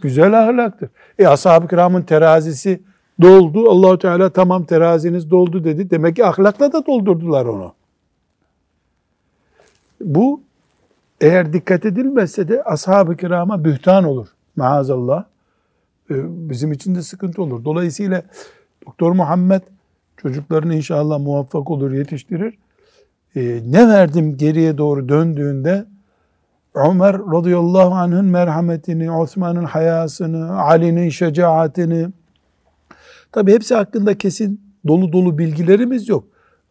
Güzel 0.02 0.44
ahlaktır. 0.44 0.90
E 1.20 1.28
ashab-ı 1.28 1.68
kiramın 1.68 2.02
terazisi 2.02 2.84
doldu. 3.22 3.70
Allahu 3.70 4.00
Teala 4.00 4.30
tamam 4.30 4.64
teraziniz 4.64 5.32
doldu 5.32 5.64
dedi. 5.64 5.90
Demek 5.90 6.16
ki 6.16 6.26
ahlakla 6.26 6.74
da 6.74 6.86
doldurdular 6.86 7.46
onu. 7.46 7.74
Bu 10.02 10.42
eğer 11.22 11.54
dikkat 11.54 11.86
edilmezse 11.86 12.48
de 12.48 12.64
ashab-ı 12.64 13.18
kirama 13.18 13.64
bühtan 13.64 14.04
olur. 14.04 14.28
Maazallah. 14.56 15.24
Ee, 16.12 16.16
bizim 16.50 16.72
için 16.72 16.96
de 16.96 17.02
sıkıntı 17.02 17.42
olur. 17.42 17.66
Dolayısıyla 17.66 18.24
Doktor 18.88 19.12
Muhammed 19.12 19.62
çocuklarını 20.18 20.76
inşallah 20.76 21.20
muvaffak 21.20 21.72
olur, 21.72 21.92
yetiştirir. 21.92 22.58
Ee, 23.36 23.62
ne 23.66 23.88
verdim 23.88 24.38
geriye 24.38 24.78
doğru 24.78 25.10
döndüğünde 25.10 25.86
Ömer 26.76 27.18
radıyallahu 27.18 27.94
anh'ın 27.96 28.26
merhametini, 28.26 29.12
Osman'ın 29.12 29.64
hayasını, 29.64 30.62
Ali'nin 30.62 31.10
şecaatini, 31.10 32.08
tabi 33.32 33.54
hepsi 33.54 33.76
hakkında 33.76 34.18
kesin 34.18 34.62
dolu 34.88 35.14
dolu 35.14 35.38
bilgilerimiz 35.38 36.10
yok. 36.10 36.24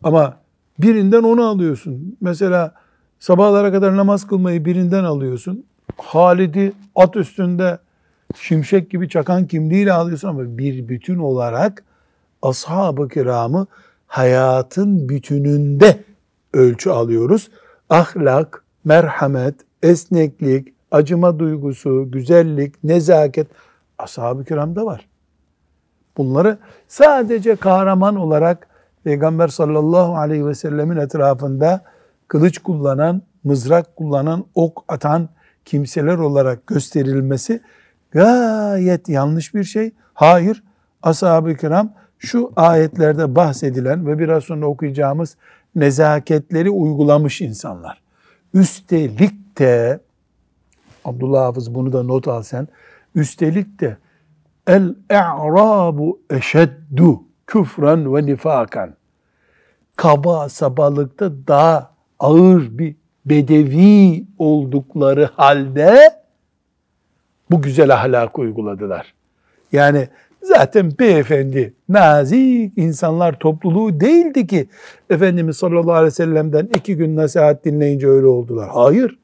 Ama 0.02 0.36
birinden 0.78 1.22
onu 1.22 1.46
alıyorsun. 1.48 2.16
Mesela 2.20 2.74
sabahlara 3.20 3.72
kadar 3.72 3.96
namaz 3.96 4.26
kılmayı 4.26 4.64
birinden 4.64 5.04
alıyorsun. 5.04 5.64
Halid'i 5.96 6.72
at 6.94 7.16
üstünde 7.16 7.78
şimşek 8.36 8.90
gibi 8.90 9.08
çakan 9.08 9.46
kimliğiyle 9.46 9.92
alıyorsun 9.92 10.28
ama 10.28 10.58
bir 10.58 10.88
bütün 10.88 11.18
olarak 11.18 11.84
ashab-ı 12.42 13.08
kiramı 13.08 13.66
hayatın 14.06 15.08
bütününde 15.08 16.04
ölçü 16.54 16.90
alıyoruz. 16.90 17.50
Ahlak, 17.90 18.64
merhamet, 18.84 19.54
esneklik, 19.82 20.68
acıma 20.90 21.38
duygusu, 21.38 22.10
güzellik, 22.10 22.84
nezaket 22.84 23.46
ashab-ı 23.98 24.44
kiramda 24.44 24.86
var. 24.86 25.07
Bunları 26.18 26.58
sadece 26.88 27.56
kahraman 27.56 28.16
olarak 28.16 28.68
Peygamber 29.04 29.48
sallallahu 29.48 30.16
aleyhi 30.16 30.46
ve 30.46 30.54
sellemin 30.54 30.96
etrafında 30.96 31.80
kılıç 32.28 32.58
kullanan, 32.58 33.22
mızrak 33.44 33.96
kullanan, 33.96 34.44
ok 34.54 34.84
atan 34.88 35.28
kimseler 35.64 36.18
olarak 36.18 36.66
gösterilmesi 36.66 37.60
gayet 38.10 39.08
yanlış 39.08 39.54
bir 39.54 39.64
şey. 39.64 39.90
Hayır, 40.14 40.62
ashab-ı 41.02 41.56
kiram 41.56 41.92
şu 42.18 42.52
ayetlerde 42.56 43.34
bahsedilen 43.34 44.06
ve 44.06 44.18
biraz 44.18 44.44
sonra 44.44 44.66
okuyacağımız 44.66 45.36
nezaketleri 45.74 46.70
uygulamış 46.70 47.40
insanlar. 47.40 48.02
Üstelik 48.54 49.58
de 49.58 50.00
Abdullah 51.04 51.44
Hafız 51.44 51.74
bunu 51.74 51.92
da 51.92 52.02
not 52.02 52.28
al 52.28 52.42
sen. 52.42 52.68
Üstelik 53.14 53.80
de 53.80 53.96
el 54.68 54.94
e'rabu 55.10 56.20
eşeddu 56.30 57.22
küfren 57.46 58.14
ve 58.14 58.26
nifakan. 58.26 58.94
Kaba 59.96 60.48
sabalıkta 60.48 61.30
daha 61.48 61.90
ağır 62.18 62.78
bir 62.78 62.96
bedevi 63.26 64.24
oldukları 64.38 65.30
halde 65.36 66.10
bu 67.50 67.62
güzel 67.62 67.94
ahlak 67.94 68.38
uyguladılar. 68.38 69.14
Yani 69.72 70.08
zaten 70.42 70.92
beyefendi, 70.98 71.74
nazik 71.88 72.78
insanlar 72.78 73.38
topluluğu 73.38 74.00
değildi 74.00 74.46
ki 74.46 74.68
Efendimiz 75.10 75.56
sallallahu 75.56 75.92
aleyhi 75.92 76.06
ve 76.06 76.10
sellem'den 76.10 76.68
iki 76.74 76.96
gün 76.96 77.16
nasihat 77.16 77.64
dinleyince 77.64 78.08
öyle 78.08 78.26
oldular. 78.26 78.68
Hayır. 78.72 79.18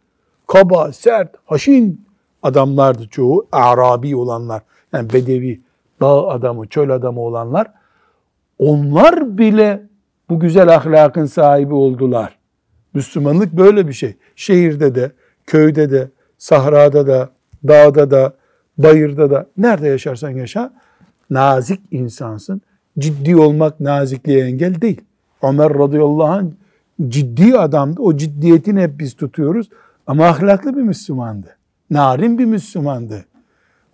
Kaba, 0.47 0.93
sert, 0.93 1.35
haşin 1.45 2.07
adamlardı 2.43 3.09
çoğu. 3.09 3.47
Arabi 3.53 4.17
olanlar. 4.17 4.63
Yani 4.95 5.13
bedevi, 5.13 5.61
dağ 6.01 6.29
adamı, 6.29 6.67
çöl 6.67 6.91
adamı 6.91 7.21
olanlar. 7.21 7.67
Onlar 8.59 9.39
bile 9.39 9.83
bu 10.31 10.41
güzel 10.41 10.75
ahlakın 10.75 11.27
sahibi 11.27 11.75
oldular. 11.75 12.39
Müslümanlık 12.95 13.53
böyle 13.53 13.89
bir 13.89 13.93
şey. 13.93 14.17
Şehirde 14.37 14.95
de, 14.95 15.13
köyde 15.47 15.91
de, 15.91 16.09
sahrada 16.39 17.07
da, 17.07 17.29
dağda 17.69 18.11
da, 18.11 18.33
bayırda 18.79 19.31
da, 19.31 19.47
nerede 19.57 19.89
yaşarsan 19.89 20.31
yaşa, 20.31 20.73
nazik 21.31 21.81
insansın. 21.91 22.61
Ciddi 22.99 23.37
olmak 23.37 23.81
nazikliğe 23.81 24.45
engel 24.45 24.81
değil. 24.81 25.01
Ömer 25.43 25.75
radıyallahu 25.75 26.25
anh 26.25 26.47
ciddi 27.09 27.59
adamdı. 27.59 28.03
O 28.03 28.17
ciddiyetini 28.17 28.81
hep 28.81 28.99
biz 28.99 29.15
tutuyoruz. 29.15 29.69
Ama 30.07 30.27
ahlaklı 30.27 30.77
bir 30.77 30.83
Müslümandı. 30.83 31.57
Narin 31.91 32.39
bir 32.39 32.45
Müslümandı. 32.45 33.25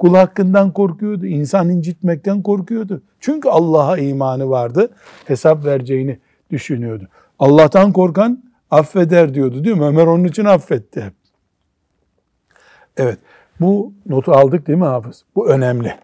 Kul 0.00 0.14
hakkından 0.14 0.72
korkuyordu. 0.72 1.26
insan 1.26 1.70
incitmekten 1.70 2.42
korkuyordu. 2.42 3.02
Çünkü 3.20 3.48
Allah'a 3.48 3.98
imanı 3.98 4.50
vardı. 4.50 4.90
Hesap 5.24 5.64
vereceğini 5.64 6.18
düşünüyordu. 6.50 7.08
Allah'tan 7.38 7.92
korkan 7.92 8.44
affeder 8.70 9.34
diyordu 9.34 9.64
değil 9.64 9.76
mi? 9.76 9.84
Ömer 9.84 10.06
onun 10.06 10.24
için 10.24 10.44
affetti. 10.44 11.12
Evet. 12.96 13.18
Bu 13.60 13.92
notu 14.06 14.32
aldık 14.32 14.66
değil 14.66 14.78
mi 14.78 14.84
hafız? 14.84 15.24
Bu 15.36 15.48
önemli. 15.48 15.94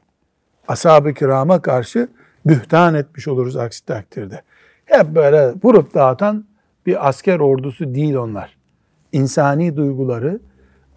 Ashab-ı 0.68 1.14
kirama 1.14 1.62
karşı 1.62 2.08
bühtan 2.46 2.94
etmiş 2.94 3.28
oluruz 3.28 3.56
aksi 3.56 3.86
takdirde. 3.86 4.42
Hep 4.84 5.14
böyle 5.14 5.54
vurup 5.64 5.94
dağıtan 5.94 6.44
bir 6.86 7.08
asker 7.08 7.40
ordusu 7.40 7.94
değil 7.94 8.14
onlar. 8.14 8.56
İnsani 9.12 9.76
duyguları, 9.76 10.40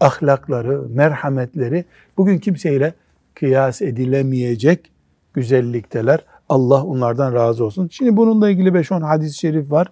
ahlakları, 0.00 0.82
merhametleri 0.88 1.84
bugün 2.16 2.38
kimseyle 2.38 2.94
kıyas 3.34 3.82
edilemeyecek 3.82 4.90
güzellikteler. 5.34 6.24
Allah 6.48 6.84
onlardan 6.84 7.34
razı 7.34 7.64
olsun. 7.64 7.88
Şimdi 7.92 8.16
bununla 8.16 8.50
ilgili 8.50 8.68
5-10 8.68 9.02
hadis-i 9.02 9.38
şerif 9.38 9.70
var. 9.70 9.86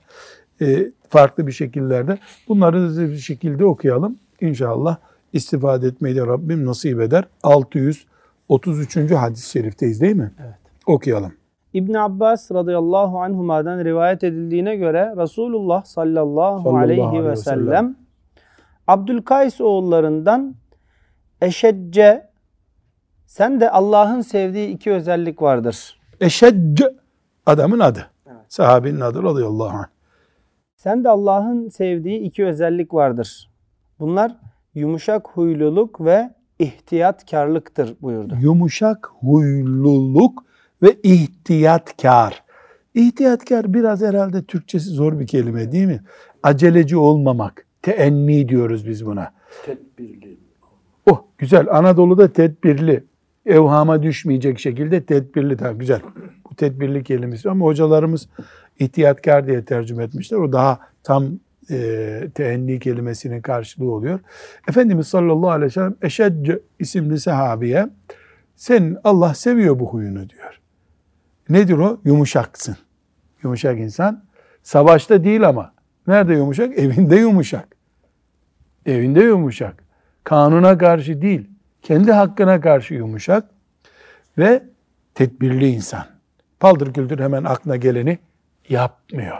E, 0.61 0.91
farklı 1.09 1.47
bir 1.47 1.53
şekillerde. 1.53 2.19
Bunları 2.49 3.11
bir 3.11 3.17
şekilde 3.17 3.65
okuyalım. 3.65 4.19
İnşallah 4.41 4.97
istifade 5.33 5.87
etmeyi 5.87 6.17
de 6.17 6.27
Rabbim 6.27 6.67
nasip 6.67 7.01
eder. 7.01 7.25
633. 7.43 8.97
hadis-i 9.13 9.51
şerifteyiz 9.51 10.01
değil 10.01 10.17
mi? 10.17 10.33
Evet. 10.45 10.55
Okuyalım. 10.87 11.33
İbn 11.73 11.95
Abbas 11.95 12.51
radıyallahu 12.51 13.21
anhuma'dan 13.21 13.85
rivayet 13.85 14.25
edildiğine 14.25 14.77
göre 14.77 15.15
Resulullah 15.17 15.85
sallallahu, 15.85 16.63
Sallallahu 16.63 16.79
aleyhi 16.79 17.03
aleyhi 17.03 17.25
ve 17.25 17.31
ve 17.31 17.37
sellem. 17.37 17.97
Abdülkays 18.89 19.61
oğullarından 19.61 20.55
Eşecce 21.41 22.31
sen 23.27 23.61
de 23.61 23.71
Allah'ın 23.71 24.21
sevdiği 24.21 24.69
iki 24.69 24.93
özellik 24.93 25.43
vardır. 25.43 26.01
Eşedc 26.21 26.83
adamın 27.47 27.81
adı. 27.81 28.11
Sahabinin 28.49 29.01
adı 29.01 29.23
radıyallahu 29.23 29.77
anh. 29.77 29.87
Sen 30.77 31.05
de 31.05 31.09
Allah'ın 31.09 31.69
sevdiği 31.69 32.21
iki 32.21 32.47
özellik 32.47 32.95
vardır. 32.95 33.51
Bunlar 34.01 34.37
yumuşak 34.75 35.29
huyluluk 35.29 36.01
ve 36.01 36.35
ihtiyatkarlıktır 36.59 37.97
buyurdu. 38.03 38.37
Yumuşak 38.41 39.11
huyluluk 39.21 40.45
ve 40.83 40.97
ihtiyatkar. 41.03 42.45
İhtiyatkar 42.95 43.75
biraz 43.75 44.03
herhalde 44.03 44.45
Türkçesi 44.45 44.91
zor 44.91 45.21
bir 45.21 45.27
kelime 45.27 45.73
değil 45.73 45.87
mi? 45.87 46.01
Aceleci 46.43 46.97
olmamak. 46.97 47.68
Teenni 47.89 48.49
diyoruz 48.49 48.87
biz 48.87 49.07
buna. 49.07 49.33
Tedbirli. 49.67 50.37
Oh 51.07 51.23
güzel. 51.39 51.67
Anadolu'da 51.71 52.33
tedbirli. 52.33 53.05
Evhama 53.47 54.03
düşmeyecek 54.03 54.59
şekilde 54.59 55.05
tedbirli. 55.05 55.57
Tamam 55.57 55.79
güzel. 55.79 56.01
Bu 56.51 56.55
tedbirli 56.55 57.05
kelimesi 57.05 57.51
ama 57.51 57.65
hocalarımız 57.65 58.29
ihtiyatkar 58.79 59.47
diye 59.47 59.65
tercüme 59.65 60.05
etmişler. 60.05 60.39
O 60.39 60.53
daha 60.53 60.79
tam 61.03 61.25
e, 61.71 62.29
teenni 62.35 62.79
kelimesinin 62.79 63.43
karşılığı 63.43 63.93
oluyor. 63.93 64.21
Efendimiz 64.69 65.07
sallallahu 65.07 65.51
aleyhi 65.51 65.67
ve 65.67 65.71
sellem 65.71 65.97
Eşedce 66.03 66.61
isimli 66.79 67.21
sahabiye 67.21 67.89
sen 68.57 68.97
Allah 69.05 69.35
seviyor 69.35 69.79
bu 69.79 69.87
huyunu 69.87 70.29
diyor. 70.31 70.61
Nedir 71.49 71.79
o? 71.79 72.01
Yumuşaksın. 72.05 72.77
Yumuşak 73.43 73.79
insan. 73.79 74.25
Savaşta 74.63 75.25
değil 75.25 75.49
ama. 75.49 75.73
Nerede 76.07 76.35
yumuşak? 76.35 76.79
Evinde 76.79 77.17
yumuşak. 77.17 77.78
Evinde 78.89 79.21
yumuşak. 79.21 79.85
Kanuna 80.25 80.79
karşı 80.79 81.23
değil. 81.23 81.49
Kendi 81.83 82.13
hakkına 82.13 82.61
karşı 82.61 82.95
yumuşak. 82.95 83.51
Ve 84.39 84.63
tedbirli 85.15 85.69
insan. 85.69 86.07
Paldır 86.61 86.93
küldür 86.93 87.19
hemen 87.19 87.45
aklına 87.45 87.77
geleni 87.77 88.19
yapmıyor. 88.69 89.37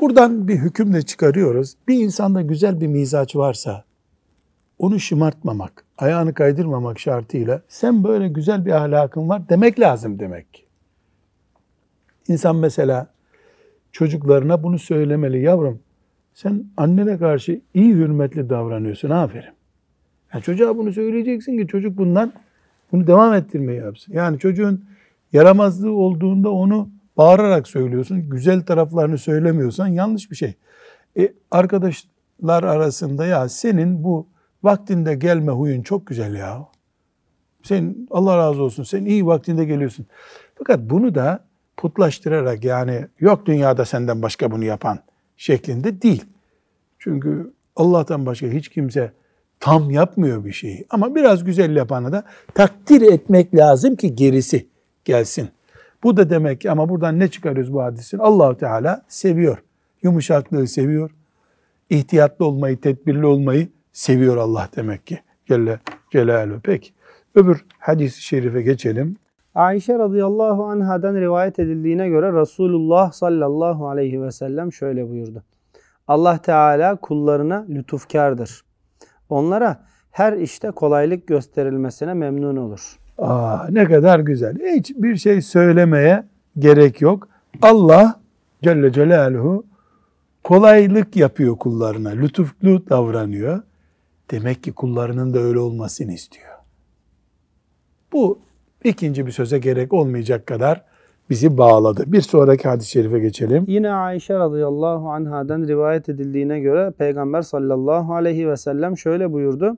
Buradan 0.00 0.48
bir 0.48 0.56
hüküm 0.56 0.94
de 0.94 1.02
çıkarıyoruz. 1.02 1.74
Bir 1.88 1.94
insanda 1.94 2.42
güzel 2.42 2.80
bir 2.80 2.86
mizaç 2.86 3.36
varsa 3.36 3.84
onu 4.78 5.00
şımartmamak, 5.00 5.84
ayağını 5.98 6.34
kaydırmamak 6.34 7.00
şartıyla 7.00 7.62
sen 7.68 8.04
böyle 8.04 8.28
güzel 8.28 8.66
bir 8.66 8.72
ahlakın 8.72 9.28
var 9.28 9.48
demek 9.48 9.80
lazım 9.80 10.18
demek. 10.18 10.66
İnsan 12.28 12.56
mesela 12.56 13.06
çocuklarına 13.92 14.62
bunu 14.62 14.78
söylemeli. 14.78 15.42
Yavrum 15.42 15.80
sen 16.34 16.64
annene 16.76 17.18
karşı 17.18 17.60
iyi 17.74 17.94
hürmetli 17.94 18.50
davranıyorsun. 18.50 19.10
Aferin. 19.10 19.52
Yani 20.34 20.42
çocuğa 20.42 20.76
bunu 20.76 20.92
söyleyeceksin 20.92 21.58
ki 21.58 21.66
çocuk 21.66 21.98
bundan 21.98 22.32
bunu 22.92 23.06
devam 23.06 23.34
ettirmeyi 23.34 23.80
yapsın. 23.80 24.12
Yani 24.12 24.38
çocuğun 24.38 24.84
yaramazlığı 25.32 25.92
olduğunda 25.92 26.50
onu 26.50 26.88
bağırarak 27.16 27.68
söylüyorsun. 27.68 28.30
Güzel 28.30 28.62
taraflarını 28.62 29.18
söylemiyorsan 29.18 29.86
yanlış 29.86 30.30
bir 30.30 30.36
şey. 30.36 30.54
E, 31.18 31.32
arkadaşlar 31.50 32.62
arasında 32.62 33.26
ya 33.26 33.48
senin 33.48 34.04
bu 34.04 34.26
vaktinde 34.62 35.14
gelme 35.14 35.52
huyun 35.52 35.82
çok 35.82 36.06
güzel 36.06 36.34
ya. 36.34 36.66
Sen 37.62 37.96
Allah 38.10 38.36
razı 38.36 38.62
olsun 38.62 38.82
sen 38.82 39.04
iyi 39.04 39.26
vaktinde 39.26 39.64
geliyorsun. 39.64 40.06
Fakat 40.54 40.80
bunu 40.80 41.14
da 41.14 41.44
putlaştırarak 41.76 42.64
yani 42.64 43.06
yok 43.20 43.46
dünyada 43.46 43.84
senden 43.84 44.22
başka 44.22 44.50
bunu 44.50 44.64
yapan 44.64 44.98
şeklinde 45.36 46.02
değil. 46.02 46.24
Çünkü 46.98 47.52
Allah'tan 47.76 48.26
başka 48.26 48.46
hiç 48.46 48.68
kimse 48.68 49.12
tam 49.60 49.90
yapmıyor 49.90 50.44
bir 50.44 50.52
şeyi. 50.52 50.86
Ama 50.90 51.14
biraz 51.14 51.44
güzel 51.44 51.76
yapanı 51.76 52.12
da 52.12 52.24
takdir 52.54 53.02
etmek 53.02 53.54
lazım 53.54 53.96
ki 53.96 54.14
gerisi 54.14 54.66
gelsin. 55.04 55.48
Bu 56.02 56.16
da 56.16 56.30
demek 56.30 56.60
ki 56.60 56.70
ama 56.70 56.88
buradan 56.88 57.18
ne 57.18 57.28
çıkarıyoruz 57.28 57.72
bu 57.72 57.82
hadisin? 57.82 58.18
allah 58.18 58.56
Teala 58.56 59.04
seviyor. 59.08 59.58
Yumuşaklığı 60.02 60.66
seviyor. 60.66 61.10
İhtiyatlı 61.90 62.44
olmayı, 62.44 62.80
tedbirli 62.80 63.26
olmayı 63.26 63.68
seviyor 63.92 64.36
Allah 64.36 64.68
demek 64.76 65.06
ki. 65.06 65.18
Celle 65.48 65.80
Celaluhu. 66.12 66.60
Peki. 66.62 66.90
Öbür 67.34 67.64
hadis-i 67.78 68.22
şerife 68.22 68.62
geçelim. 68.62 69.16
Ayşe 69.54 69.98
radıyallahu 69.98 70.64
anhadan 70.64 71.14
rivayet 71.14 71.58
edildiğine 71.58 72.08
göre 72.08 72.40
Resulullah 72.40 73.12
sallallahu 73.12 73.88
aleyhi 73.88 74.22
ve 74.22 74.30
sellem 74.30 74.72
şöyle 74.72 75.08
buyurdu. 75.08 75.42
Allah 76.08 76.38
Teala 76.38 76.96
kullarına 76.96 77.66
lütufkardır. 77.68 78.64
Onlara 79.28 79.84
her 80.10 80.32
işte 80.32 80.70
kolaylık 80.70 81.26
gösterilmesine 81.26 82.14
memnun 82.14 82.56
olur. 82.56 82.98
Aa, 83.18 83.66
ne 83.70 83.84
kadar 83.84 84.20
güzel. 84.20 84.56
Hiç 84.76 84.90
bir 84.96 85.16
şey 85.16 85.42
söylemeye 85.42 86.24
gerek 86.58 87.00
yok. 87.00 87.28
Allah 87.62 88.20
Celle 88.62 88.92
Celaluhu 88.92 89.66
kolaylık 90.44 91.16
yapıyor 91.16 91.56
kullarına. 91.56 92.10
Lütuflu 92.10 92.88
davranıyor. 92.88 93.62
Demek 94.30 94.62
ki 94.62 94.72
kullarının 94.72 95.34
da 95.34 95.38
öyle 95.38 95.58
olmasını 95.58 96.12
istiyor. 96.12 96.52
Bu 98.12 98.38
ikinci 98.84 99.26
bir 99.26 99.32
söze 99.32 99.58
gerek 99.58 99.92
olmayacak 99.92 100.46
kadar 100.46 100.84
bizi 101.30 101.58
bağladı. 101.58 102.04
Bir 102.06 102.20
sonraki 102.20 102.68
hadis-i 102.68 102.90
şerife 102.90 103.18
geçelim. 103.18 103.64
Yine 103.68 103.92
Ayşe 103.92 104.34
radıyallahu 104.34 105.10
anhadan 105.10 105.62
rivayet 105.62 106.08
edildiğine 106.08 106.60
göre 106.60 106.90
Peygamber 106.90 107.42
sallallahu 107.42 108.14
aleyhi 108.14 108.48
ve 108.48 108.56
sellem 108.56 108.98
şöyle 108.98 109.32
buyurdu. 109.32 109.76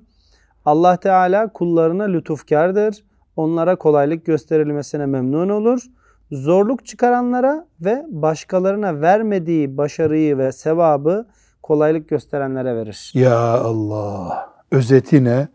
Allah 0.65 0.97
Teala 0.97 1.53
kullarına 1.53 2.05
lütufkardır. 2.05 3.05
Onlara 3.37 3.77
kolaylık 3.77 4.27
gösterilmesine 4.27 5.07
memnun 5.07 5.49
olur. 5.49 5.83
Zorluk 6.31 6.87
çıkaranlara 6.87 7.67
ve 7.81 8.05
başkalarına 8.09 9.01
vermediği 9.01 9.77
başarıyı 9.77 10.39
ve 10.39 10.53
sevabı 10.53 11.27
kolaylık 11.63 12.09
gösterenlere 12.09 12.77
verir. 12.77 13.13
Ya 13.15 13.39
Allah! 13.39 14.51
Özetine 14.71 15.49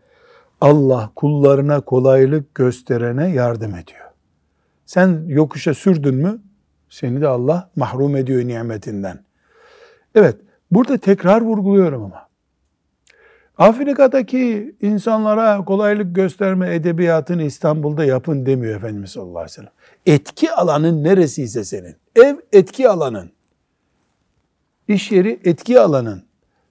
Allah 0.62 1.10
kullarına 1.16 1.80
kolaylık 1.80 2.54
gösterene 2.54 3.30
yardım 3.30 3.74
ediyor. 3.74 4.10
Sen 4.86 5.24
yokuşa 5.26 5.74
sürdün 5.74 6.14
mü 6.14 6.40
seni 6.88 7.20
de 7.20 7.28
Allah 7.28 7.70
mahrum 7.76 8.16
ediyor 8.16 8.40
nimetinden. 8.44 9.24
Evet, 10.14 10.36
burada 10.70 10.98
tekrar 10.98 11.40
vurguluyorum 11.40 12.02
ama. 12.04 12.28
Afrika'daki 13.58 14.74
insanlara 14.80 15.64
kolaylık 15.64 16.14
gösterme 16.14 16.74
edebiyatını 16.74 17.42
İstanbul'da 17.42 18.04
yapın 18.04 18.46
demiyor 18.46 18.76
Efendimiz 18.76 19.10
sallallahu 19.10 19.38
aleyhi 19.38 19.50
ve 19.50 19.54
sellem. 19.54 19.72
Etki 20.06 20.52
alanın 20.52 21.04
neresiyse 21.04 21.64
senin. 21.64 21.96
Ev 22.16 22.36
etki 22.52 22.88
alanın. 22.88 23.30
İş 24.88 25.12
yeri 25.12 25.40
etki 25.44 25.80
alanın. 25.80 26.22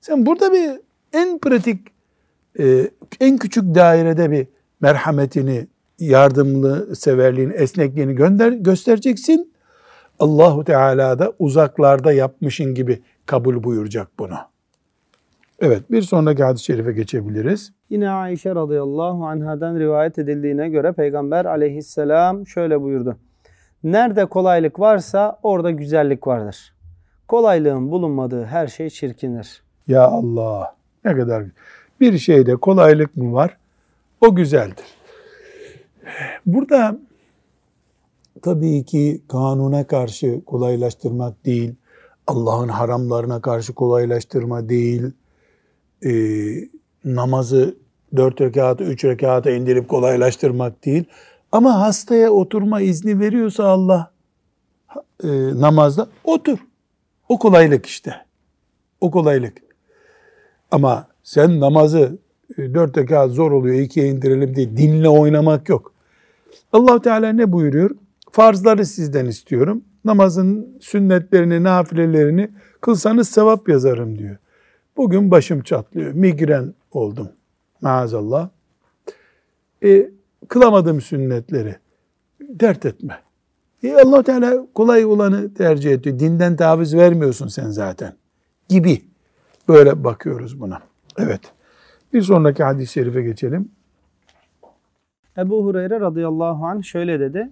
Sen 0.01 0.25
burada 0.25 0.53
bir 0.53 0.71
en 1.13 1.39
pratik, 1.39 1.87
e, 2.59 2.89
en 3.19 3.37
küçük 3.37 3.75
dairede 3.75 4.31
bir 4.31 4.47
merhametini, 4.81 5.67
yardımlı 5.99 6.95
severliğini, 6.95 7.53
esnekliğini 7.53 8.15
gönder, 8.15 8.51
göstereceksin. 8.51 9.53
Allahu 10.19 10.63
Teala 10.63 11.19
da 11.19 11.33
uzaklarda 11.39 12.11
yapmışın 12.11 12.75
gibi 12.75 13.01
kabul 13.25 13.63
buyuracak 13.63 14.07
bunu. 14.19 14.35
Evet 15.59 15.91
bir 15.91 16.01
sonraki 16.01 16.43
hadis-i 16.43 16.65
şerife 16.65 16.91
geçebiliriz. 16.91 17.73
Yine 17.89 18.09
Ayşe 18.09 18.55
radıyallahu 18.55 19.25
anhadan 19.25 19.79
rivayet 19.79 20.19
edildiğine 20.19 20.69
göre 20.69 20.91
Peygamber 20.91 21.45
aleyhisselam 21.45 22.47
şöyle 22.47 22.81
buyurdu. 22.81 23.17
Nerede 23.83 24.25
kolaylık 24.25 24.79
varsa 24.79 25.39
orada 25.43 25.71
güzellik 25.71 26.27
vardır. 26.27 26.73
Kolaylığın 27.27 27.91
bulunmadığı 27.91 28.45
her 28.45 28.67
şey 28.67 28.89
çirkinir. 28.89 29.63
Ya 29.87 30.03
Allah 30.03 30.75
ne 31.05 31.15
kadar 31.15 31.43
bir 32.01 32.17
şeyde 32.17 32.55
kolaylık 32.55 33.17
mı 33.17 33.33
var? 33.33 33.57
O 34.21 34.35
güzeldir. 34.35 34.85
Burada 36.45 36.97
tabii 38.41 38.85
ki 38.85 39.21
kanuna 39.27 39.87
karşı 39.87 40.41
kolaylaştırmak 40.45 41.45
değil, 41.45 41.75
Allah'ın 42.27 42.67
haramlarına 42.67 43.41
karşı 43.41 43.73
kolaylaştırma 43.73 44.69
değil, 44.69 45.11
e, 46.05 46.11
namazı 47.05 47.75
dört 48.15 48.41
rekatı, 48.41 48.83
üç 48.83 49.05
rekata 49.05 49.51
indirip 49.51 49.89
kolaylaştırmak 49.89 50.85
değil. 50.85 51.03
Ama 51.51 51.79
hastaya 51.79 52.31
oturma 52.31 52.81
izni 52.81 53.19
veriyorsa 53.19 53.63
Allah 53.65 54.11
e, 55.23 55.27
namazda 55.61 56.07
otur. 56.23 56.59
O 57.29 57.39
kolaylık 57.39 57.85
işte. 57.85 58.25
O 59.01 59.11
kolaylık. 59.11 59.57
Ama 60.71 61.07
sen 61.23 61.59
namazı 61.59 62.17
e, 62.57 62.73
dört 62.73 62.97
rekat 62.97 63.31
zor 63.31 63.51
oluyor, 63.51 63.75
ikiye 63.75 64.07
indirelim 64.07 64.55
diye 64.55 64.77
dinle 64.77 65.09
oynamak 65.09 65.69
yok. 65.69 65.93
allah 66.73 67.01
Teala 67.01 67.29
ne 67.29 67.51
buyuruyor? 67.51 67.91
Farzları 68.31 68.85
sizden 68.85 69.25
istiyorum. 69.25 69.83
Namazın 70.05 70.77
sünnetlerini, 70.81 71.63
nafilelerini 71.63 72.49
kılsanız 72.81 73.29
sevap 73.29 73.69
yazarım 73.69 74.19
diyor. 74.19 74.37
Bugün 74.97 75.31
başım 75.31 75.61
çatlıyor, 75.61 76.13
migren 76.13 76.73
oldum 76.91 77.29
maazallah. 77.81 78.49
E, 79.83 80.09
kılamadım 80.47 81.01
sünnetleri. 81.01 81.75
Dert 82.41 82.85
etme. 82.85 83.19
E, 83.83 83.93
allah 83.93 84.23
Teala 84.23 84.67
kolay 84.73 85.05
olanı 85.05 85.53
tercih 85.53 85.91
ediyor. 85.91 86.19
Dinden 86.19 86.55
taviz 86.55 86.95
vermiyorsun 86.95 87.47
sen 87.47 87.69
zaten. 87.69 88.13
Gibi. 88.69 89.01
Böyle 89.67 90.03
bakıyoruz 90.03 90.59
buna. 90.59 90.90
Evet. 91.17 91.41
Bir 92.13 92.21
sonraki 92.21 92.63
hadis-i 92.63 92.93
şerife 92.93 93.21
geçelim. 93.21 93.71
Ebu 95.37 95.65
Hureyre 95.65 95.99
radıyallahu 95.99 96.65
anh 96.65 96.83
şöyle 96.83 97.19
dedi. 97.19 97.49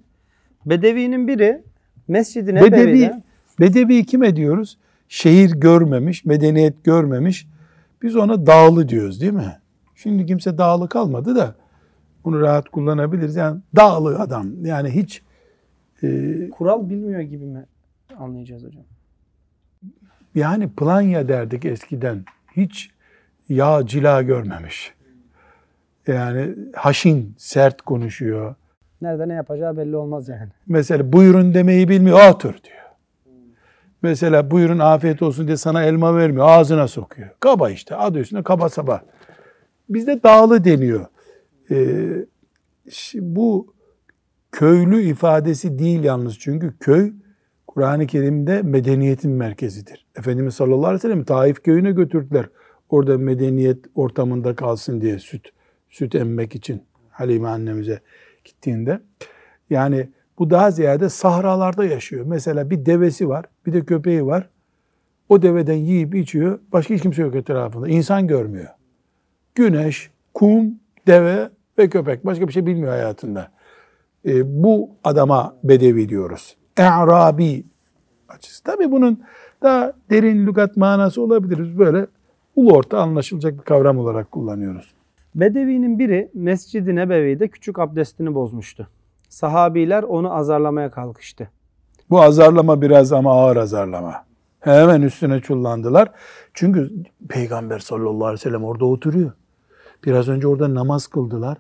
Bedevinin 0.65 1.27
biri 1.27 1.63
Mescid-i 2.07 2.55
Bedevi, 2.55 3.11
Bedevi 3.59 4.05
kime 4.05 4.35
diyoruz? 4.35 4.77
Şehir 5.07 5.51
görmemiş, 5.51 6.25
medeniyet 6.25 6.83
görmemiş. 6.83 7.47
Biz 8.01 8.15
ona 8.15 8.45
dağlı 8.45 8.89
diyoruz 8.89 9.21
değil 9.21 9.33
mi? 9.33 9.57
Şimdi 9.95 10.25
kimse 10.25 10.57
dağlı 10.57 10.89
kalmadı 10.89 11.35
da 11.35 11.55
bunu 12.25 12.41
rahat 12.41 12.69
kullanabiliriz. 12.69 13.35
Yani 13.35 13.61
dağlı 13.75 14.19
adam. 14.19 14.65
Yani 14.65 14.89
hiç 14.89 15.21
e, 16.03 16.49
kural 16.49 16.89
bilmiyor 16.89 17.21
gibi 17.21 17.45
mi 17.45 17.65
anlayacağız 18.17 18.63
hocam? 18.63 18.83
yani 20.35 20.69
planya 20.69 21.27
derdik 21.27 21.65
eskiden. 21.65 22.25
Hiç 22.57 22.91
yağ 23.49 23.85
cila 23.85 24.21
görmemiş. 24.21 24.93
Yani 26.07 26.55
haşin, 26.75 27.35
sert 27.37 27.81
konuşuyor. 27.81 28.55
Nerede 29.01 29.27
ne 29.27 29.33
yapacağı 29.33 29.77
belli 29.77 29.95
olmaz 29.95 30.29
yani. 30.29 30.49
Mesela 30.67 31.13
buyurun 31.13 31.53
demeyi 31.53 31.89
bilmiyor, 31.89 32.29
otur 32.29 32.53
diyor. 32.63 32.79
Mesela 34.01 34.51
buyurun 34.51 34.79
afiyet 34.79 35.21
olsun 35.21 35.47
diye 35.47 35.57
sana 35.57 35.83
elma 35.83 36.17
vermiyor, 36.17 36.45
ağzına 36.49 36.87
sokuyor. 36.87 37.29
Kaba 37.39 37.69
işte, 37.69 37.95
adı 37.95 38.19
üstünde 38.19 38.43
kaba 38.43 38.69
saba. 38.69 39.01
Bizde 39.89 40.23
dağlı 40.23 40.63
deniyor. 40.63 41.05
Ee, 41.71 42.25
bu 43.15 43.73
köylü 44.51 45.01
ifadesi 45.01 45.79
değil 45.79 46.03
yalnız 46.03 46.39
çünkü 46.39 46.77
köy 46.79 47.13
Kur'an-ı 47.67 48.07
Kerim'de 48.07 48.61
medeniyetin 48.61 49.31
merkezidir. 49.31 50.05
Efendimiz 50.17 50.55
sallallahu 50.55 50.85
aleyhi 50.85 50.97
ve 50.97 51.01
sellem 51.01 51.23
Taif 51.23 51.63
köyüne 51.63 51.91
götürdüler. 51.91 52.45
Orada 52.89 53.17
medeniyet 53.17 53.77
ortamında 53.95 54.55
kalsın 54.55 55.01
diye 55.01 55.19
süt 55.19 55.49
süt 55.89 56.15
emmek 56.15 56.55
için 56.55 56.83
Halime 57.09 57.47
annemize 57.47 57.99
gittiğinde. 58.43 58.99
Yani 59.69 60.09
bu 60.39 60.49
daha 60.49 60.71
ziyade 60.71 61.09
sahralarda 61.09 61.85
yaşıyor. 61.85 62.25
Mesela 62.25 62.69
bir 62.69 62.85
devesi 62.85 63.29
var, 63.29 63.45
bir 63.65 63.73
de 63.73 63.85
köpeği 63.85 64.25
var. 64.25 64.49
O 65.29 65.41
deveden 65.41 65.75
yiyip 65.75 66.15
içiyor. 66.15 66.59
Başka 66.71 66.93
hiç 66.93 67.01
kimse 67.01 67.21
yok 67.21 67.35
etrafında. 67.35 67.87
İnsan 67.87 68.27
görmüyor. 68.27 68.69
Güneş, 69.55 70.11
kum, 70.33 70.65
deve 71.07 71.49
ve 71.77 71.89
köpek. 71.89 72.25
Başka 72.25 72.47
bir 72.47 72.53
şey 72.53 72.65
bilmiyor 72.65 72.91
hayatında. 72.91 73.51
E, 74.25 74.63
bu 74.63 74.89
adama 75.03 75.55
bedevi 75.63 76.09
diyoruz. 76.09 76.57
E'rabi 76.77 77.63
açısı. 78.29 78.63
Tabi 78.63 78.91
bunun 78.91 79.23
daha 79.61 79.93
derin 80.09 80.47
lügat 80.47 80.77
manası 80.77 81.21
olabilir. 81.21 81.79
Böyle 81.79 82.07
ulu 82.59 82.73
orta 82.73 82.99
anlaşılacak 82.99 83.57
bir 83.57 83.63
kavram 83.63 83.97
olarak 83.97 84.31
kullanıyoruz. 84.31 84.93
Bedevinin 85.35 85.99
biri 85.99 86.31
Mescid-i 86.33 86.95
Nebevi'de 86.95 87.47
küçük 87.47 87.79
abdestini 87.79 88.35
bozmuştu. 88.35 88.87
Sahabiler 89.29 90.03
onu 90.03 90.33
azarlamaya 90.33 90.91
kalkıştı. 90.91 91.49
Bu 92.09 92.21
azarlama 92.21 92.81
biraz 92.81 93.13
ama 93.13 93.33
ağır 93.33 93.57
azarlama. 93.57 94.25
Hemen 94.59 95.01
üstüne 95.01 95.39
çullandılar. 95.39 96.11
Çünkü 96.53 96.91
Peygamber 97.29 97.79
sallallahu 97.79 98.25
aleyhi 98.25 98.39
ve 98.39 98.43
sellem 98.43 98.63
orada 98.63 98.85
oturuyor. 98.85 99.31
Biraz 100.05 100.27
önce 100.29 100.47
orada 100.47 100.75
namaz 100.75 101.07
kıldılar. 101.07 101.57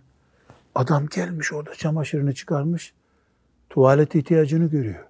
Adam 0.75 1.05
gelmiş 1.15 1.53
orada 1.53 1.75
çamaşırını 1.75 2.33
çıkarmış. 2.33 2.93
Tuvalet 3.69 4.15
ihtiyacını 4.15 4.65
görüyor. 4.65 5.05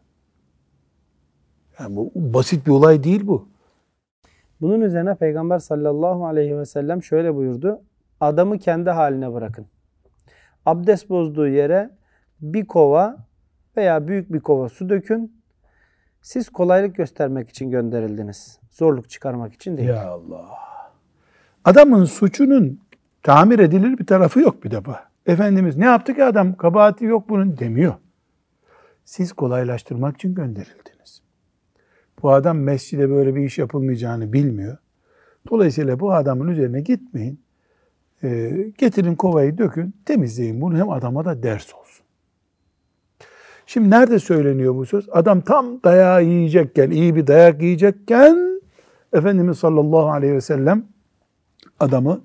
Yani 1.80 1.95
bu 1.95 2.12
basit 2.15 2.67
bir 2.67 2.71
olay 2.71 3.04
değil 3.04 3.28
bu. 3.28 3.47
Bunun 4.62 4.82
üzerine 4.82 5.15
Peygamber 5.15 5.60
sallallahu 5.60 6.26
aleyhi 6.26 6.58
ve 6.58 6.65
sellem 6.65 7.04
şöyle 7.04 7.36
buyurdu. 7.36 7.82
Adamı 8.19 8.60
kendi 8.60 8.89
haline 8.89 9.34
bırakın. 9.34 9.65
Abdest 10.65 11.10
bozduğu 11.10 11.48
yere 11.48 11.89
bir 12.41 12.65
kova 12.65 13.17
veya 13.78 14.08
büyük 14.08 14.34
bir 14.34 14.39
kova 14.39 14.69
su 14.69 14.89
dökün. 14.89 15.39
Siz 16.22 16.50
kolaylık 16.50 16.95
göstermek 16.95 17.50
için 17.50 17.72
gönderildiniz. 17.72 18.60
Zorluk 18.69 19.10
çıkarmak 19.10 19.54
için 19.54 19.78
değil. 19.78 19.89
Ya 19.89 20.10
Allah. 20.10 20.50
Adamın 21.65 22.06
suçunun 22.06 22.80
tamir 23.24 23.60
edilir 23.60 23.98
bir 23.98 24.06
tarafı 24.06 24.39
yok 24.39 24.63
bir 24.63 24.72
defa. 24.72 25.04
Efendimiz 25.26 25.78
ne 25.78 25.86
yaptı 25.86 26.13
ki 26.15 26.24
adam 26.24 26.56
kabahati 26.56 27.06
yok 27.06 27.30
bunun 27.30 27.58
demiyor. 27.58 27.93
Siz 29.06 29.34
kolaylaştırmak 29.34 30.15
için 30.15 30.36
gönderildiniz. 30.36 30.98
Bu 32.23 32.32
adam 32.32 32.60
mescide 32.60 33.10
böyle 33.10 33.36
bir 33.36 33.43
iş 33.43 33.58
yapılmayacağını 33.58 34.34
bilmiyor. 34.34 34.77
Dolayısıyla 35.49 35.99
bu 35.99 36.13
adamın 36.13 36.47
üzerine 36.47 36.82
gitmeyin. 36.82 37.39
E, 38.23 38.51
getirin 38.77 39.15
kovayı 39.15 39.58
dökün, 39.58 39.93
temizleyin 40.05 40.62
bunu 40.62 40.77
hem 40.77 40.89
adama 40.89 41.25
da 41.25 41.43
ders 41.43 41.73
olsun. 41.73 42.05
Şimdi 43.65 43.89
nerede 43.89 44.19
söyleniyor 44.19 44.75
bu 44.75 44.86
söz? 44.86 45.10
Adam 45.12 45.41
tam 45.41 45.84
dayağı 45.84 46.23
yiyecekken, 46.23 46.91
iyi 46.91 47.15
bir 47.15 47.27
dayak 47.27 47.62
yiyecekken 47.62 48.62
Efendimiz 49.13 49.58
sallallahu 49.58 50.10
aleyhi 50.10 50.34
ve 50.34 50.41
sellem 50.41 50.86
adamı 51.79 52.21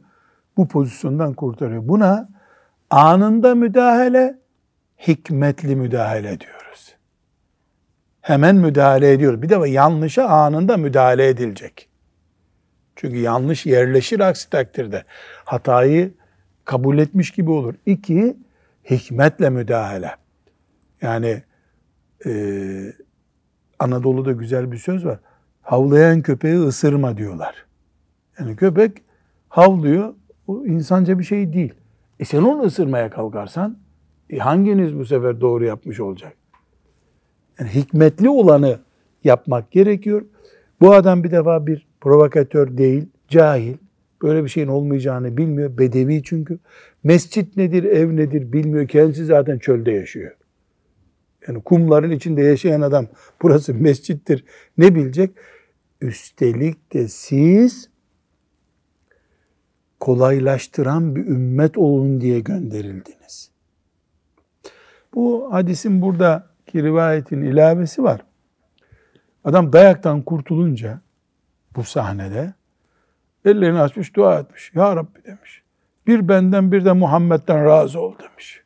bu 0.56 0.68
pozisyondan 0.68 1.34
kurtarıyor. 1.34 1.88
Buna 1.88 2.28
anında 2.90 3.54
müdahale, 3.54 4.38
hikmetli 5.06 5.76
müdahale 5.76 6.40
diyoruz. 6.40 6.63
Hemen 8.24 8.56
müdahale 8.56 9.12
ediyoruz. 9.12 9.42
Bir 9.42 9.48
de 9.48 9.68
yanlışa 9.68 10.24
anında 10.24 10.76
müdahale 10.76 11.28
edilecek. 11.28 11.88
Çünkü 12.96 13.16
yanlış 13.16 13.66
yerleşir 13.66 14.20
aksi 14.20 14.50
takdirde. 14.50 15.04
Hatayı 15.44 16.14
kabul 16.64 16.98
etmiş 16.98 17.30
gibi 17.30 17.50
olur. 17.50 17.74
İki, 17.86 18.36
hikmetle 18.90 19.50
müdahale. 19.50 20.10
Yani 21.02 21.42
e, 22.26 22.32
Anadolu'da 23.78 24.32
güzel 24.32 24.72
bir 24.72 24.78
söz 24.78 25.04
var. 25.04 25.18
Havlayan 25.62 26.22
köpeği 26.22 26.58
ısırma 26.58 27.16
diyorlar. 27.16 27.66
Yani 28.38 28.56
köpek 28.56 29.02
havlıyor, 29.48 30.14
o 30.46 30.66
insanca 30.66 31.18
bir 31.18 31.24
şey 31.24 31.52
değil. 31.52 31.74
E 32.20 32.24
sen 32.24 32.42
onu 32.42 32.62
ısırmaya 32.62 33.10
kalkarsan 33.10 33.78
e 34.30 34.38
hanginiz 34.38 34.98
bu 34.98 35.06
sefer 35.06 35.40
doğru 35.40 35.64
yapmış 35.64 36.00
olacak? 36.00 36.36
Yani 37.58 37.70
hikmetli 37.70 38.28
olanı 38.28 38.78
yapmak 39.24 39.70
gerekiyor. 39.70 40.22
Bu 40.80 40.92
adam 40.92 41.24
bir 41.24 41.30
defa 41.30 41.66
bir 41.66 41.86
provokatör 42.00 42.78
değil, 42.78 43.06
cahil. 43.28 43.76
Böyle 44.22 44.44
bir 44.44 44.48
şeyin 44.48 44.68
olmayacağını 44.68 45.36
bilmiyor. 45.36 45.78
Bedevi 45.78 46.22
çünkü. 46.22 46.58
Mescit 47.04 47.56
nedir, 47.56 47.84
ev 47.84 48.16
nedir 48.16 48.52
bilmiyor. 48.52 48.88
Kendisi 48.88 49.24
zaten 49.24 49.58
çölde 49.58 49.92
yaşıyor. 49.92 50.36
Yani 51.48 51.62
kumların 51.62 52.10
içinde 52.10 52.42
yaşayan 52.42 52.80
adam 52.80 53.06
burası 53.42 53.74
mescittir 53.74 54.44
ne 54.78 54.94
bilecek? 54.94 55.30
Üstelik 56.00 56.92
de 56.92 57.08
siz 57.08 57.88
kolaylaştıran 60.00 61.16
bir 61.16 61.26
ümmet 61.26 61.78
olun 61.78 62.20
diye 62.20 62.40
gönderildiniz. 62.40 63.50
Bu 65.14 65.52
hadisin 65.52 66.02
buradaki 66.74 66.82
rivayetin 66.82 67.42
ilavesi 67.42 68.02
var. 68.02 68.20
Adam 69.44 69.72
dayaktan 69.72 70.22
kurtulunca 70.22 71.00
bu 71.76 71.84
sahnede 71.84 72.54
ellerini 73.44 73.80
açmış 73.80 74.16
dua 74.16 74.38
etmiş. 74.38 74.72
Ya 74.74 74.96
Rabbi 74.96 75.24
demiş. 75.24 75.62
Bir 76.06 76.28
benden 76.28 76.72
bir 76.72 76.84
de 76.84 76.92
Muhammed'den 76.92 77.64
razı 77.64 78.00
ol 78.00 78.14
demiş. 78.18 78.62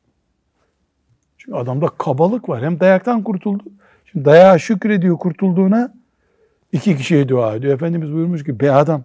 Çünkü 1.38 1.58
adamda 1.58 1.86
kabalık 1.98 2.48
var. 2.48 2.62
Hem 2.62 2.80
dayaktan 2.80 3.22
kurtuldu. 3.22 3.64
Şimdi 4.04 4.24
dayağa 4.24 4.58
şükrediyor 4.58 5.18
kurtulduğuna. 5.18 5.94
iki 6.72 6.96
kişiye 6.96 7.28
dua 7.28 7.54
ediyor. 7.54 7.74
Efendimiz 7.74 8.12
buyurmuş 8.12 8.44
ki 8.44 8.60
be 8.60 8.72
adam 8.72 9.04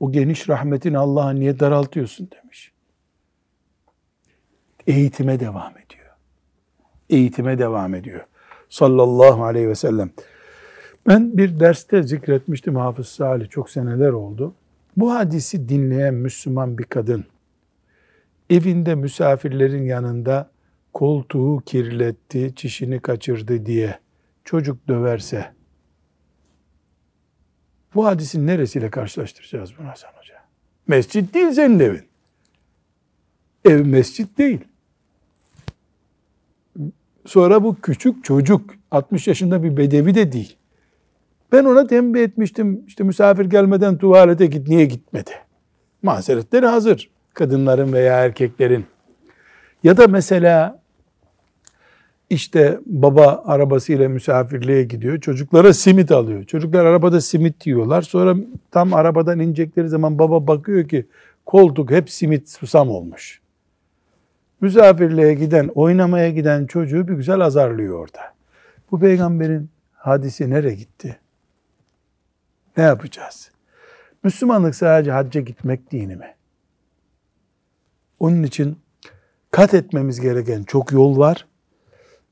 o 0.00 0.12
geniş 0.12 0.48
rahmetini 0.48 0.98
Allah'a 0.98 1.30
niye 1.32 1.60
daraltıyorsun 1.60 2.28
demiş. 2.30 2.72
Eğitime 4.86 5.40
devam 5.40 5.72
ediyor. 5.72 5.81
Eğitime 7.12 7.58
devam 7.58 7.94
ediyor. 7.94 8.20
Sallallahu 8.68 9.44
aleyhi 9.44 9.68
ve 9.68 9.74
sellem. 9.74 10.10
Ben 11.08 11.38
bir 11.38 11.60
derste 11.60 12.02
zikretmiştim 12.02 12.76
Hafız 12.76 13.08
Salih 13.08 13.50
çok 13.50 13.70
seneler 13.70 14.10
oldu. 14.10 14.54
Bu 14.96 15.14
hadisi 15.14 15.68
dinleyen 15.68 16.14
Müslüman 16.14 16.78
bir 16.78 16.84
kadın 16.84 17.24
evinde 18.50 18.94
misafirlerin 18.94 19.82
yanında 19.82 20.50
koltuğu 20.92 21.62
kirletti, 21.66 22.52
çişini 22.56 23.00
kaçırdı 23.00 23.66
diye 23.66 23.98
çocuk 24.44 24.88
döverse 24.88 25.52
bu 27.94 28.06
hadisin 28.06 28.46
neresiyle 28.46 28.90
karşılaştıracağız 28.90 29.70
bunu 29.78 29.88
Hasan 29.88 30.10
Hoca? 30.18 30.34
Mescit 30.86 31.34
değil 31.34 31.50
senin 31.50 31.78
evin. 31.78 32.02
Ev 33.64 33.86
mescit 33.86 34.38
değil. 34.38 34.60
Sonra 37.26 37.64
bu 37.64 37.80
küçük 37.80 38.24
çocuk 38.24 38.70
60 38.90 39.28
yaşında 39.28 39.62
bir 39.62 39.76
bedevi 39.76 40.14
de 40.14 40.32
değil. 40.32 40.56
Ben 41.52 41.64
ona 41.64 41.86
tembih 41.86 42.20
etmiştim. 42.20 42.84
İşte 42.86 43.04
misafir 43.04 43.44
gelmeden 43.44 43.98
tuvalete 43.98 44.46
git. 44.46 44.68
Niye 44.68 44.84
gitmedi? 44.84 45.30
Mazeretleri 46.02 46.66
hazır. 46.66 47.10
Kadınların 47.34 47.92
veya 47.92 48.24
erkeklerin. 48.24 48.86
Ya 49.84 49.96
da 49.96 50.06
mesela 50.06 50.82
işte 52.30 52.78
baba 52.86 53.42
arabasıyla 53.46 54.08
misafirliğe 54.08 54.84
gidiyor. 54.84 55.20
Çocuklara 55.20 55.72
simit 55.72 56.12
alıyor. 56.12 56.44
Çocuklar 56.44 56.84
arabada 56.84 57.20
simit 57.20 57.66
yiyorlar. 57.66 58.02
Sonra 58.02 58.36
tam 58.70 58.94
arabadan 58.94 59.40
inecekleri 59.40 59.88
zaman 59.88 60.18
baba 60.18 60.46
bakıyor 60.46 60.88
ki 60.88 61.06
koltuk 61.46 61.90
hep 61.90 62.10
simit 62.10 62.48
susam 62.48 62.90
olmuş. 62.90 63.41
Misafirliğe 64.62 65.34
giden, 65.34 65.68
oynamaya 65.74 66.30
giden 66.30 66.66
çocuğu 66.66 67.08
bir 67.08 67.14
güzel 67.14 67.40
azarlıyor 67.40 67.98
orada. 67.98 68.20
Bu 68.90 69.00
peygamberin 69.00 69.70
hadisi 69.92 70.50
nereye 70.50 70.74
gitti? 70.74 71.18
Ne 72.76 72.82
yapacağız? 72.82 73.50
Müslümanlık 74.24 74.74
sadece 74.74 75.10
hacca 75.10 75.40
gitmek 75.40 75.90
dini 75.90 76.16
mi? 76.16 76.34
Onun 78.20 78.42
için 78.42 78.78
kat 79.50 79.74
etmemiz 79.74 80.20
gereken 80.20 80.62
çok 80.62 80.92
yol 80.92 81.18
var. 81.18 81.46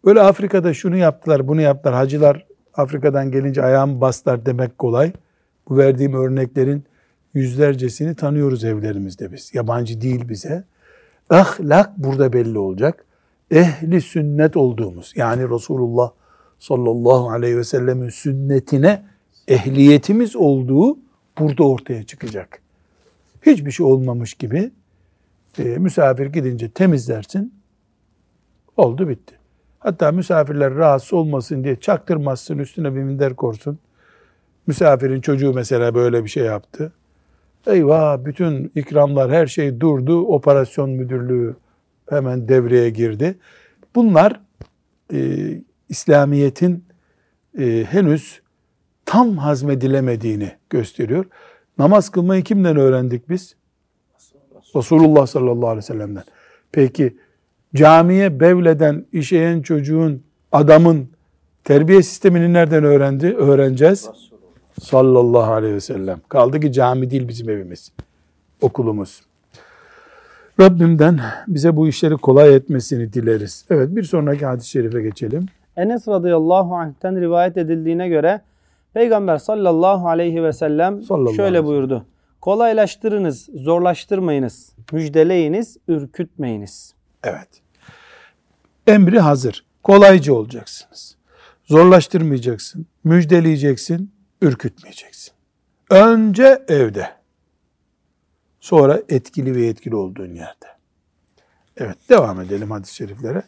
Böyle 0.04 0.20
Afrika'da 0.20 0.74
şunu 0.74 0.96
yaptılar, 0.96 1.48
bunu 1.48 1.60
yaptılar. 1.60 1.94
Hacılar 1.94 2.46
Afrika'dan 2.74 3.30
gelince 3.30 3.62
ayağımı 3.62 4.00
bastılar 4.00 4.46
demek 4.46 4.78
kolay. 4.78 5.12
Bu 5.68 5.78
verdiğim 5.78 6.14
örneklerin 6.14 6.84
yüzlercesini 7.34 8.14
tanıyoruz 8.14 8.64
evlerimizde 8.64 9.32
biz. 9.32 9.54
Yabancı 9.54 10.00
değil 10.00 10.28
bize. 10.28 10.64
Ahlak 11.30 11.98
burada 11.98 12.32
belli 12.32 12.58
olacak. 12.58 13.04
Ehli 13.50 14.00
sünnet 14.00 14.56
olduğumuz 14.56 15.12
yani 15.16 15.50
Resulullah 15.50 16.10
sallallahu 16.58 17.30
aleyhi 17.30 17.56
ve 17.56 17.64
sellemin 17.64 18.08
sünnetine 18.08 19.04
ehliyetimiz 19.48 20.36
olduğu 20.36 20.98
burada 21.38 21.68
ortaya 21.68 22.02
çıkacak. 22.02 22.62
Hiçbir 23.42 23.70
şey 23.70 23.86
olmamış 23.86 24.34
gibi 24.34 24.70
e, 25.58 25.62
misafir 25.64 26.26
gidince 26.26 26.70
temizlersin. 26.70 27.54
Oldu 28.76 29.08
bitti. 29.08 29.34
Hatta 29.78 30.12
misafirler 30.12 30.74
rahatsız 30.74 31.12
olmasın 31.12 31.64
diye 31.64 31.80
çaktırmazsın 31.80 32.58
üstüne 32.58 32.94
bir 32.94 33.02
minder 33.02 33.36
korsun. 33.36 33.78
Misafirin 34.66 35.20
çocuğu 35.20 35.52
mesela 35.54 35.94
böyle 35.94 36.24
bir 36.24 36.28
şey 36.28 36.44
yaptı. 36.44 36.92
Eyvah 37.66 38.24
bütün 38.24 38.72
ikramlar 38.74 39.30
her 39.30 39.46
şey 39.46 39.80
durdu. 39.80 40.20
Operasyon 40.20 40.90
müdürlüğü 40.90 41.56
hemen 42.08 42.48
devreye 42.48 42.90
girdi. 42.90 43.38
Bunlar 43.94 44.40
e, 45.12 45.48
İslamiyet'in 45.88 46.84
e, 47.58 47.84
henüz 47.90 48.40
tam 49.06 49.36
hazmedilemediğini 49.36 50.52
gösteriyor. 50.70 51.24
Namaz 51.78 52.08
kılmayı 52.10 52.42
kimden 52.42 52.76
öğrendik 52.76 53.28
biz? 53.28 53.56
Resulullah 54.76 55.26
sallallahu 55.26 55.68
aleyhi 55.68 55.76
ve 55.76 55.82
sellem'den. 55.82 56.24
Peki 56.72 57.16
camiye 57.74 58.40
bevleden 58.40 59.06
işeyen 59.12 59.62
çocuğun, 59.62 60.22
adamın 60.52 61.08
terbiye 61.64 62.02
sistemini 62.02 62.52
nereden 62.52 62.84
öğrendi? 62.84 63.34
Öğreneceğiz. 63.34 64.10
Sallallahu 64.80 65.52
aleyhi 65.52 65.74
ve 65.74 65.80
sellem. 65.80 66.20
Kaldı 66.28 66.60
ki 66.60 66.72
cami 66.72 67.10
değil 67.10 67.28
bizim 67.28 67.50
evimiz. 67.50 67.92
Okulumuz. 68.60 69.22
Rabbimden 70.60 71.20
bize 71.48 71.76
bu 71.76 71.88
işleri 71.88 72.14
kolay 72.14 72.54
etmesini 72.54 73.12
dileriz. 73.12 73.64
Evet 73.70 73.96
bir 73.96 74.02
sonraki 74.02 74.46
hadis-i 74.46 74.68
şerife 74.68 75.02
geçelim. 75.02 75.46
Enes 75.76 76.08
radıyallahu 76.08 76.74
anh'ten 76.74 77.20
rivayet 77.20 77.56
edildiğine 77.56 78.08
göre 78.08 78.40
Peygamber 78.94 79.38
sallallahu 79.38 80.08
aleyhi 80.08 80.42
ve 80.44 80.52
sellem 80.52 81.02
Sallallahu 81.02 81.34
şöyle 81.34 81.58
aleyhi 81.58 81.64
buyurdu. 81.64 82.04
Kolaylaştırınız, 82.40 83.48
zorlaştırmayınız, 83.54 84.72
müjdeleyiniz, 84.92 85.76
ürkütmeyiniz. 85.88 86.94
Evet. 87.24 87.48
Emri 88.86 89.20
hazır. 89.20 89.64
Kolaycı 89.82 90.34
olacaksınız. 90.34 91.16
Zorlaştırmayacaksın. 91.64 92.86
Müjdeleyeceksin. 93.04 94.10
Ürkütmeyeceksin. 94.42 95.32
Önce 95.90 96.64
evde. 96.68 97.08
Sonra 98.60 99.02
etkili 99.08 99.54
ve 99.54 99.66
etkili 99.66 99.96
olduğun 99.96 100.34
yerde. 100.34 100.66
Evet 101.76 101.96
devam 102.08 102.40
edelim 102.40 102.70
hadis-i 102.70 102.94
şeriflere. 102.94 103.42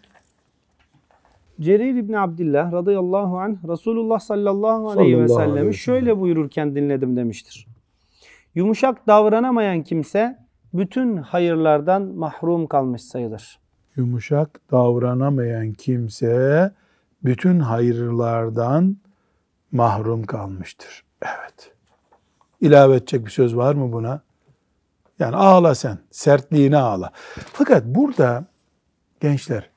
Cerir 1.60 1.94
İbni 1.94 2.18
Abdillah 2.18 2.72
radıyallahu 2.72 3.38
anh 3.38 3.68
Resulullah 3.68 4.20
sallallahu 4.20 4.90
aleyhi 4.90 5.20
ve 5.20 5.28
sellemi 5.28 5.58
sellem. 5.58 5.74
şöyle 5.74 6.20
buyururken 6.20 6.74
dinledim 6.74 7.16
demiştir. 7.16 7.66
Yumuşak 8.54 9.06
davranamayan 9.06 9.82
kimse 9.82 10.38
bütün 10.74 11.16
hayırlardan 11.16 12.02
mahrum 12.02 12.66
kalmış 12.66 13.02
sayılır. 13.02 13.58
Yumuşak 13.96 14.60
davranamayan 14.70 15.72
kimse 15.72 16.70
bütün 17.24 17.58
hayırlardan 17.60 18.96
mahrum 19.72 20.22
kalmıştır. 20.26 21.04
Evet. 21.22 21.72
İlave 22.60 22.96
edecek 22.96 23.26
bir 23.26 23.30
söz 23.30 23.56
var 23.56 23.74
mı 23.74 23.92
buna? 23.92 24.22
Yani 25.18 25.36
ağla 25.36 25.74
sen, 25.74 25.98
sertliğine 26.10 26.76
ağla. 26.76 27.12
Fakat 27.52 27.84
burada 27.84 28.44
gençler 29.20 29.70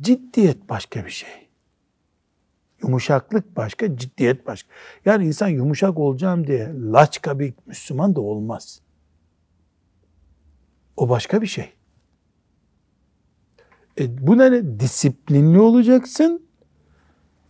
ciddiyet 0.00 0.68
başka 0.68 1.04
bir 1.04 1.10
şey. 1.10 1.48
Yumuşaklık 2.82 3.56
başka, 3.56 3.96
ciddiyet 3.96 4.46
başka. 4.46 4.68
Yani 5.04 5.26
insan 5.26 5.48
yumuşak 5.48 5.98
olacağım 5.98 6.46
diye 6.46 6.72
laçka 6.74 7.38
bir 7.38 7.54
Müslüman 7.66 8.16
da 8.16 8.20
olmaz. 8.20 8.80
O 10.96 11.08
başka 11.08 11.42
bir 11.42 11.46
şey. 11.46 11.72
E, 14.00 14.26
bu 14.26 14.38
ne? 14.38 14.80
Disiplinli 14.80 15.60
olacaksın. 15.60 16.43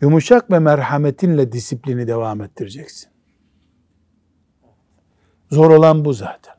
Yumuşak 0.04 0.50
ve 0.50 0.58
merhametinle 0.58 1.52
disiplini 1.52 2.06
devam 2.06 2.40
ettireceksin. 2.40 3.10
Zor 5.50 5.70
olan 5.70 6.04
bu 6.04 6.12
zaten. 6.12 6.54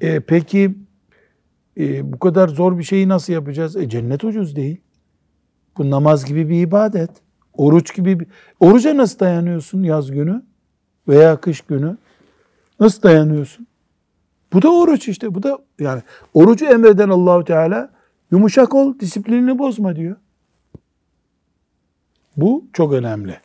E, 0.00 0.20
peki 0.20 0.74
e, 1.78 2.12
bu 2.12 2.18
kadar 2.18 2.48
zor 2.48 2.78
bir 2.78 2.82
şeyi 2.82 3.08
nasıl 3.08 3.32
yapacağız? 3.32 3.76
E, 3.76 3.88
cennet 3.88 4.24
ucuz 4.24 4.56
değil. 4.56 4.80
Bu 5.78 5.90
namaz 5.90 6.24
gibi 6.24 6.48
bir 6.48 6.60
ibadet. 6.60 7.10
Oruç 7.52 7.94
gibi 7.94 8.20
bir... 8.20 8.26
Oruca 8.60 8.96
nasıl 8.96 9.18
dayanıyorsun 9.18 9.82
yaz 9.82 10.10
günü 10.10 10.42
veya 11.08 11.40
kış 11.40 11.60
günü? 11.60 11.96
Nasıl 12.80 13.02
dayanıyorsun? 13.02 13.66
Bu 14.52 14.62
da 14.62 14.72
oruç 14.72 15.08
işte. 15.08 15.34
Bu 15.34 15.42
da 15.42 15.58
yani 15.78 16.02
orucu 16.34 16.66
emreden 16.66 17.08
Allahu 17.08 17.44
Teala 17.44 17.90
yumuşak 18.30 18.74
ol, 18.74 18.98
disiplinini 18.98 19.58
bozma 19.58 19.96
diyor. 19.96 20.16
Bu 22.36 22.64
çok 22.72 22.92
önemli. 22.92 23.36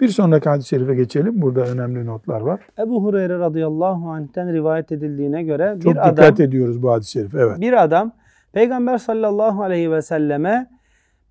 Bir 0.00 0.08
sonraki 0.08 0.48
hadis-i 0.48 0.68
şerife 0.68 0.94
geçelim. 0.94 1.42
Burada 1.42 1.60
önemli 1.60 2.06
notlar 2.06 2.40
var. 2.40 2.60
Ebu 2.78 3.04
Hureyre 3.04 3.38
radıyallahu 3.38 4.10
anh'ten 4.10 4.52
rivayet 4.52 4.92
edildiğine 4.92 5.42
göre 5.42 5.78
Çok 5.82 5.92
bir 5.92 6.00
dikkat 6.00 6.18
adam 6.18 6.42
ediyoruz 6.46 6.82
bu 6.82 6.92
hadis-i 6.92 7.10
şerife. 7.10 7.38
Evet. 7.38 7.60
bir 7.60 7.82
adam 7.82 8.12
Peygamber 8.52 8.98
sallallahu 8.98 9.62
aleyhi 9.62 9.90
ve 9.90 10.02
selleme 10.02 10.70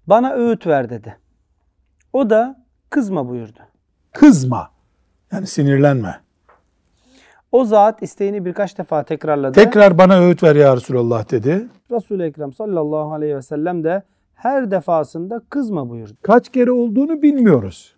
bana 0.07 0.33
öğüt 0.33 0.67
ver 0.67 0.89
dedi. 0.89 1.17
O 2.13 2.29
da 2.29 2.65
kızma 2.89 3.29
buyurdu. 3.29 3.59
Kızma. 4.13 4.69
Yani 5.31 5.47
sinirlenme. 5.47 6.15
O 7.51 7.65
zat 7.65 8.03
isteğini 8.03 8.45
birkaç 8.45 8.77
defa 8.77 9.03
tekrarladı. 9.03 9.51
Tekrar 9.53 9.97
bana 9.97 10.19
öğüt 10.19 10.43
ver 10.43 10.55
ya 10.55 10.75
Resulallah 10.75 11.31
dedi. 11.31 11.67
Resul-i 11.91 12.23
Ekrem 12.23 12.53
sallallahu 12.53 13.13
aleyhi 13.13 13.35
ve 13.35 13.41
sellem 13.41 13.83
de 13.83 14.03
her 14.35 14.71
defasında 14.71 15.41
kızma 15.49 15.89
buyurdu. 15.89 16.13
Kaç 16.21 16.51
kere 16.51 16.71
olduğunu 16.71 17.21
bilmiyoruz. 17.21 17.95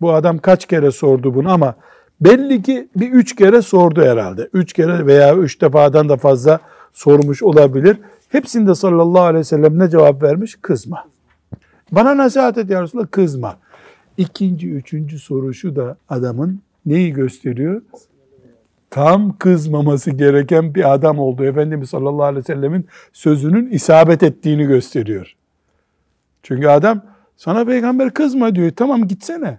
Bu 0.00 0.12
adam 0.12 0.38
kaç 0.38 0.66
kere 0.66 0.90
sordu 0.90 1.34
bunu 1.34 1.52
ama 1.52 1.74
belli 2.20 2.62
ki 2.62 2.88
bir 2.96 3.12
üç 3.12 3.36
kere 3.36 3.62
sordu 3.62 4.02
herhalde. 4.02 4.48
Üç 4.52 4.72
kere 4.72 5.06
veya 5.06 5.36
üç 5.36 5.60
defadan 5.60 6.08
da 6.08 6.16
fazla 6.16 6.60
sormuş 6.92 7.42
olabilir. 7.42 7.98
Hepsinde 8.28 8.74
sallallahu 8.74 9.22
aleyhi 9.22 9.40
ve 9.40 9.44
sellem 9.44 9.78
ne 9.78 9.90
cevap 9.90 10.22
vermiş? 10.22 10.56
Kızma. 10.62 11.04
Bana 11.92 12.16
nasihat 12.16 12.58
et 12.58 12.70
ya 12.70 12.82
Resulallah 12.82 13.10
kızma. 13.10 13.56
İkinci, 14.16 14.70
üçüncü 14.70 15.18
soru 15.18 15.54
şu 15.54 15.76
da 15.76 15.96
adamın 16.08 16.60
neyi 16.86 17.12
gösteriyor? 17.12 17.82
Tam 18.90 19.38
kızmaması 19.38 20.10
gereken 20.10 20.74
bir 20.74 20.94
adam 20.94 21.18
oldu. 21.18 21.44
Efendimiz 21.44 21.90
sallallahu 21.90 22.24
aleyhi 22.24 22.38
ve 22.38 22.54
sellemin 22.54 22.86
sözünün 23.12 23.70
isabet 23.70 24.22
ettiğini 24.22 24.64
gösteriyor. 24.66 25.36
Çünkü 26.46 26.68
adam 26.68 27.02
sana 27.36 27.64
peygamber 27.64 28.14
kızma 28.14 28.54
diyor. 28.54 28.70
Tamam 28.76 29.08
gitsene. 29.08 29.58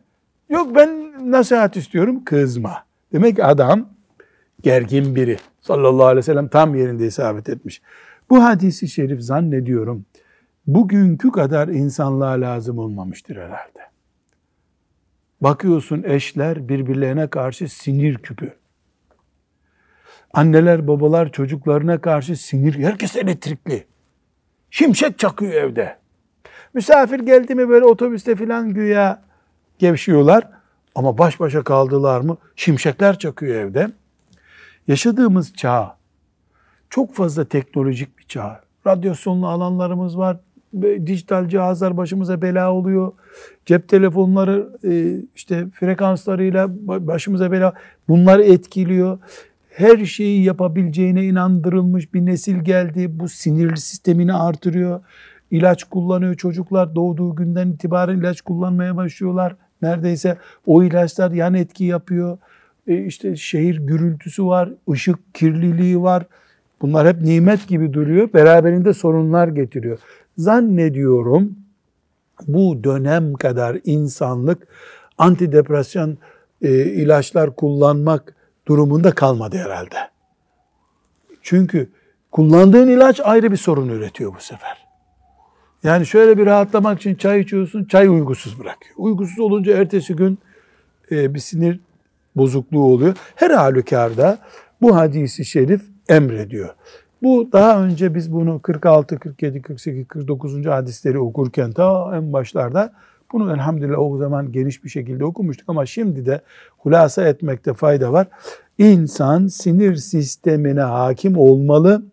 Yok 0.50 0.76
ben 0.76 1.14
nasihat 1.32 1.78
istiyorum 1.78 2.24
kızma. 2.26 2.84
Demek 3.14 3.36
ki 3.36 3.44
adam 3.44 3.90
gergin 4.62 5.16
biri. 5.16 5.38
Sallallahu 5.62 6.06
aleyhi 6.06 6.18
ve 6.18 6.22
sellem 6.22 6.48
tam 6.48 6.76
yerinde 6.76 7.08
isabet 7.08 7.50
etmiş. 7.50 7.82
Bu 8.30 8.44
hadisi 8.44 8.88
şerif 8.88 9.22
zannediyorum 9.22 10.06
bugünkü 10.68 11.32
kadar 11.32 11.68
insanlığa 11.68 12.42
lazım 12.42 12.80
olmamıştır 12.80 13.36
herhalde. 13.36 13.80
Bakıyorsun 15.42 16.04
eşler 16.04 16.70
birbirlerine 16.70 17.28
karşı 17.28 17.70
sinir 17.70 18.18
küpü. 18.18 18.54
Anneler 20.34 20.88
babalar 20.88 21.32
çocuklarına 21.32 22.02
karşı 22.02 22.36
sinir. 22.36 22.84
Herkes 22.84 23.16
elektrikli. 23.16 23.84
Şimşek 24.72 25.20
çakıyor 25.20 25.54
evde. 25.54 25.98
Misafir 26.78 27.20
geldi 27.20 27.56
mi 27.56 27.70
böyle 27.70 27.86
otobüste 27.86 28.36
filan 28.36 28.74
güya 28.74 29.22
gevşiyorlar. 29.80 30.48
Ama 30.96 31.18
baş 31.18 31.40
başa 31.40 31.64
kaldılar 31.64 32.22
mı 32.22 32.38
şimşekler 32.56 33.20
çakıyor 33.20 33.56
evde. 33.56 33.88
Yaşadığımız 34.88 35.54
çağ 35.54 35.98
çok 36.90 37.16
fazla 37.16 37.46
teknolojik 37.46 38.18
bir 38.18 38.24
çağ. 38.24 38.62
Radyasyonlu 38.88 39.48
alanlarımız 39.48 40.18
var. 40.18 40.38
Dijital 41.06 41.50
cihazlar 41.50 41.98
başımıza 41.98 42.42
bela 42.42 42.74
oluyor. 42.74 43.12
Cep 43.66 43.90
telefonları 43.90 44.70
e, 44.84 45.22
işte 45.36 45.68
frekanslarıyla 45.74 46.68
başımıza 47.08 47.52
bela. 47.52 47.74
Bunlar 48.08 48.40
etkiliyor. 48.40 49.20
Her 49.70 50.06
şeyi 50.06 50.44
yapabileceğine 50.44 51.26
inandırılmış 51.26 52.14
bir 52.14 52.26
nesil 52.26 52.58
geldi. 52.64 53.20
Bu 53.20 53.30
sinirli 53.30 53.78
sistemini 53.78 54.34
artırıyor. 54.34 55.02
İlaç 55.52 55.84
kullanıyor 55.84 56.36
çocuklar. 56.36 56.96
Doğduğu 56.96 57.36
günden 57.36 57.68
itibaren 57.68 58.18
ilaç 58.18 58.42
kullanmaya 58.42 58.96
başlıyorlar. 58.96 59.56
Neredeyse 59.82 60.38
o 60.66 60.84
ilaçlar 60.84 61.32
yan 61.32 61.54
etki 61.54 61.84
yapıyor. 61.84 62.38
E 62.88 63.06
işte 63.06 63.36
şehir 63.36 63.78
gürültüsü 63.78 64.46
var, 64.46 64.70
ışık 64.92 65.36
kirliliği 65.36 66.02
var. 66.02 66.26
Bunlar 66.82 67.08
hep 67.08 67.22
nimet 67.22 67.68
gibi 67.68 67.94
duruyor. 67.94 68.34
Beraberinde 68.34 68.94
sorunlar 68.94 69.48
getiriyor. 69.48 70.00
Zannediyorum 70.38 71.56
bu 72.48 72.84
dönem 72.84 73.34
kadar 73.34 73.78
insanlık 73.84 74.68
antidepresyon 75.18 76.18
e, 76.62 76.86
ilaçlar 76.86 77.56
kullanmak 77.56 78.36
durumunda 78.68 79.12
kalmadı 79.12 79.58
herhalde. 79.58 79.98
Çünkü 81.42 81.90
kullandığın 82.32 82.88
ilaç 82.88 83.20
ayrı 83.20 83.52
bir 83.52 83.58
sorun 83.58 83.90
üretiyor 83.90 84.36
bu 84.36 84.40
sefer. 84.40 84.87
Yani 85.84 86.06
şöyle 86.06 86.38
bir 86.38 86.46
rahatlamak 86.46 87.00
için 87.00 87.16
çay 87.16 87.40
içiyorsun, 87.40 87.86
çay 87.86 88.08
uygusuz 88.08 88.60
bırakıyor. 88.60 88.96
Uygusuz 88.98 89.40
olunca 89.40 89.78
ertesi 89.78 90.16
gün 90.16 90.40
e, 91.12 91.34
bir 91.34 91.40
sinir 91.40 91.80
bozukluğu 92.36 92.84
oluyor. 92.84 93.16
Her 93.36 93.52
halükarda 93.52 94.38
bu 94.82 94.96
hadisi 94.96 95.46
şerif 95.46 95.82
emrediyor. 96.10 96.70
Bu 97.24 97.50
daha 97.52 97.84
önce 97.84 98.16
biz 98.16 98.34
bunu 98.34 98.62
46, 98.62 99.20
47, 99.20 99.62
48, 99.62 100.08
49. 100.08 100.66
hadisleri 100.66 101.20
okurken 101.20 101.72
ta 101.72 102.12
en 102.16 102.34
başlarda 102.34 102.94
bunu 103.32 103.54
elhamdülillah 103.54 104.00
o 104.00 104.18
zaman 104.18 104.52
geniş 104.52 104.84
bir 104.84 104.90
şekilde 104.90 105.26
okumuştuk 105.26 105.70
ama 105.70 105.86
şimdi 105.86 106.26
de 106.26 106.42
hulasa 106.78 107.28
etmekte 107.28 107.74
fayda 107.74 108.14
var. 108.14 108.28
İnsan 108.78 109.48
sinir 109.48 109.96
sistemine 109.96 110.82
hakim 110.82 111.38
olmalı. 111.38 112.04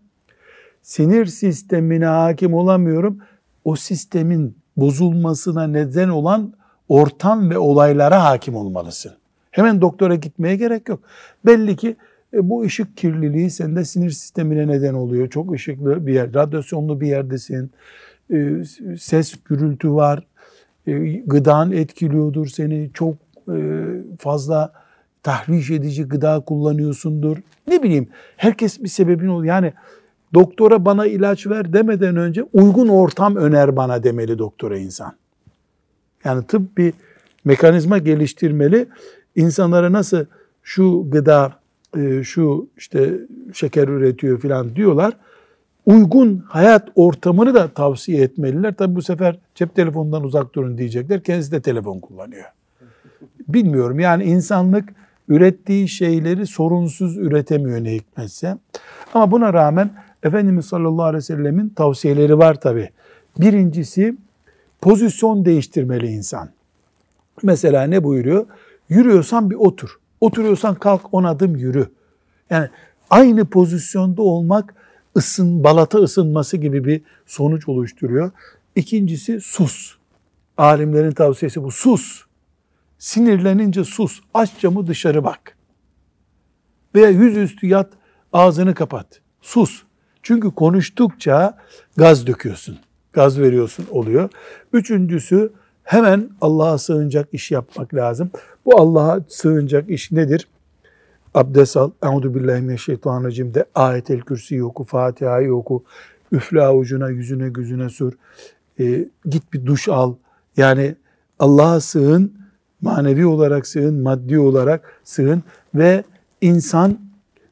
Sinir 0.83 1.27
sistemine 1.27 2.07
hakim 2.07 2.55
olamıyorum. 2.55 3.19
O 3.65 3.77
sistemin 3.77 4.57
bozulmasına 4.77 5.67
neden 5.67 6.09
olan 6.09 6.53
ortam 6.89 7.51
ve 7.51 7.59
olaylara 7.59 8.25
hakim 8.25 8.55
olmalısın. 8.55 9.13
Hemen 9.51 9.81
doktora 9.81 10.15
gitmeye 10.15 10.57
gerek 10.57 10.89
yok. 10.89 11.01
Belli 11.47 11.77
ki 11.77 11.97
e, 12.35 12.49
bu 12.49 12.63
ışık 12.63 12.97
kirliliği 12.97 13.51
sende 13.51 13.85
sinir 13.85 14.11
sistemine 14.11 14.69
neden 14.69 14.95
oluyor. 14.95 15.31
Çok 15.31 15.53
ışıklı 15.53 16.07
bir 16.07 16.15
yer, 16.15 16.35
radyasyonlu 16.35 17.01
bir 17.01 17.07
yerdesin. 17.07 17.71
E, 18.33 18.53
ses, 18.99 19.35
gürültü 19.45 19.93
var. 19.93 20.27
E, 20.87 20.93
gıdan 21.13 21.73
etkiliyordur 21.73 22.47
seni. 22.47 22.91
Çok 22.95 23.15
e, 23.49 23.57
fazla 24.19 24.73
tahriş 25.23 25.71
edici 25.71 26.05
gıda 26.05 26.41
kullanıyorsundur. 26.41 27.37
Ne 27.67 27.83
bileyim 27.83 28.09
herkes 28.37 28.83
bir 28.83 28.89
sebebin 28.89 29.29
oluyor. 29.29 29.55
Yani 29.55 29.73
doktora 30.35 30.85
bana 30.85 31.07
ilaç 31.07 31.47
ver 31.47 31.73
demeden 31.73 32.17
önce 32.17 32.43
uygun 32.53 32.89
ortam 32.89 33.37
öner 33.37 33.77
bana 33.77 34.05
demeli 34.05 34.39
doktora 34.39 34.79
insan. 34.79 35.13
Yani 36.25 36.47
tıp 36.47 36.79
bir 36.79 36.95
mekanizma 37.45 37.99
geliştirmeli. 37.99 38.87
İnsanlara 39.37 39.93
nasıl 39.93 40.25
şu 40.63 41.07
gıda, 41.11 41.53
e, 41.97 42.23
şu 42.23 42.69
işte 42.77 43.15
şeker 43.53 43.89
üretiyor 43.89 44.41
falan 44.41 44.77
diyorlar. 44.77 45.13
Uygun 45.87 46.45
hayat 46.49 46.89
ortamını 46.95 47.55
da 47.55 47.69
tavsiye 47.69 48.23
etmeliler. 48.23 48.75
Tabi 48.75 48.95
bu 48.95 49.03
sefer 49.03 49.39
cep 49.55 49.75
telefonundan 49.75 50.25
uzak 50.25 50.55
durun 50.55 50.79
diyecekler. 50.79 51.23
Kendisi 51.23 51.53
de 51.53 51.61
telefon 51.61 52.01
kullanıyor. 52.01 52.45
Bilmiyorum 53.49 54.01
yani 54.01 54.25
insanlık 54.25 54.89
ürettiği 55.29 55.89
şeyleri 55.89 56.47
sorunsuz 56.47 57.17
üretemiyor 57.17 57.85
ne 57.85 57.95
hikmetse. 57.95 58.57
Ama 59.15 59.31
buna 59.31 59.53
rağmen 59.53 59.91
Efendimiz 60.25 60.67
sallallahu 60.67 61.05
aleyhi 61.05 61.23
ve 61.23 61.27
sellemin 61.27 61.69
tavsiyeleri 61.69 62.39
var 62.39 62.61
tabi. 62.61 62.91
Birincisi 63.39 64.17
pozisyon 64.81 65.45
değiştirmeli 65.45 66.07
insan. 66.07 66.51
Mesela 67.43 67.83
ne 67.83 68.05
buyuruyor? 68.05 68.47
Yürüyorsan 68.89 69.51
bir 69.51 69.55
otur. 69.55 69.99
Oturuyorsan 70.21 70.75
kalk 70.75 71.15
on 71.15 71.25
adım 71.25 71.57
yürü. 71.57 71.89
Yani 72.51 72.69
aynı 73.11 73.45
pozisyonda 73.45 74.23
olmak 74.23 74.75
ısın, 75.17 75.65
balata 75.65 75.99
ısınması 75.99 76.57
gibi 76.57 76.85
bir 76.85 77.03
sonuç 77.27 77.69
oluşturuyor. 77.69 78.31
İkincisi 78.77 79.41
sus. 79.41 79.97
Alimlerin 80.57 81.13
tavsiyesi 81.13 81.63
bu. 81.63 81.71
Sus. 81.71 82.25
Sinirlenince 82.99 83.85
sus. 83.85 84.21
Aç 84.35 84.51
camı 84.61 84.87
dışarı 84.87 85.25
bak. 85.25 85.57
Veya 86.95 87.09
yüzüstü 87.09 87.67
yat, 87.67 87.93
ağzını 88.33 88.75
kapat. 88.75 89.21
Sus. 89.43 89.83
Çünkü 90.25 90.51
konuştukça 90.51 91.57
gaz 91.97 92.27
döküyorsun. 92.27 92.79
Gaz 93.13 93.41
veriyorsun 93.41 93.87
oluyor. 93.91 94.31
Üçüncüsü 94.73 95.53
hemen 95.83 96.31
Allah'a 96.41 96.79
sığınacak 96.79 97.29
iş 97.33 97.51
yapmak 97.51 97.95
lazım. 97.95 98.31
Bu 98.67 98.81
Allah'a 98.81 99.21
sığınacak 99.29 99.91
iş 99.91 100.13
nedir? 100.13 100.49
Abdest 101.35 101.77
al. 101.77 101.91
Euzu 102.03 102.35
billahi 102.35 102.61
mineşşeytanirracim 102.61 103.55
de 103.55 103.65
ayetel 103.75 104.21
kürsi 104.21 104.65
oku, 104.65 104.85
Fatiha'yı 104.85 105.55
oku. 105.55 105.85
Üfle 106.33 106.63
avucuna, 106.63 107.09
yüzüne, 107.09 107.49
gözüne 107.49 107.89
sür. 107.89 108.15
E, 108.81 109.09
git 109.27 109.53
bir 109.53 109.67
duş 109.67 109.89
al. 109.89 110.15
Yani 110.57 110.95
Allah'a 111.39 111.81
sığın, 111.81 112.33
manevi 112.81 113.27
olarak 113.27 113.67
sığın, 113.67 114.03
maddi 114.03 114.39
olarak 114.39 115.01
sığın 115.05 115.43
ve 115.75 116.05
insan 116.41 116.99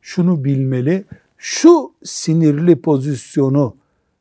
şunu 0.03 0.45
bilmeli. 0.45 1.05
Şu 1.45 1.95
sinirli 2.05 2.82
pozisyonu 2.82 3.76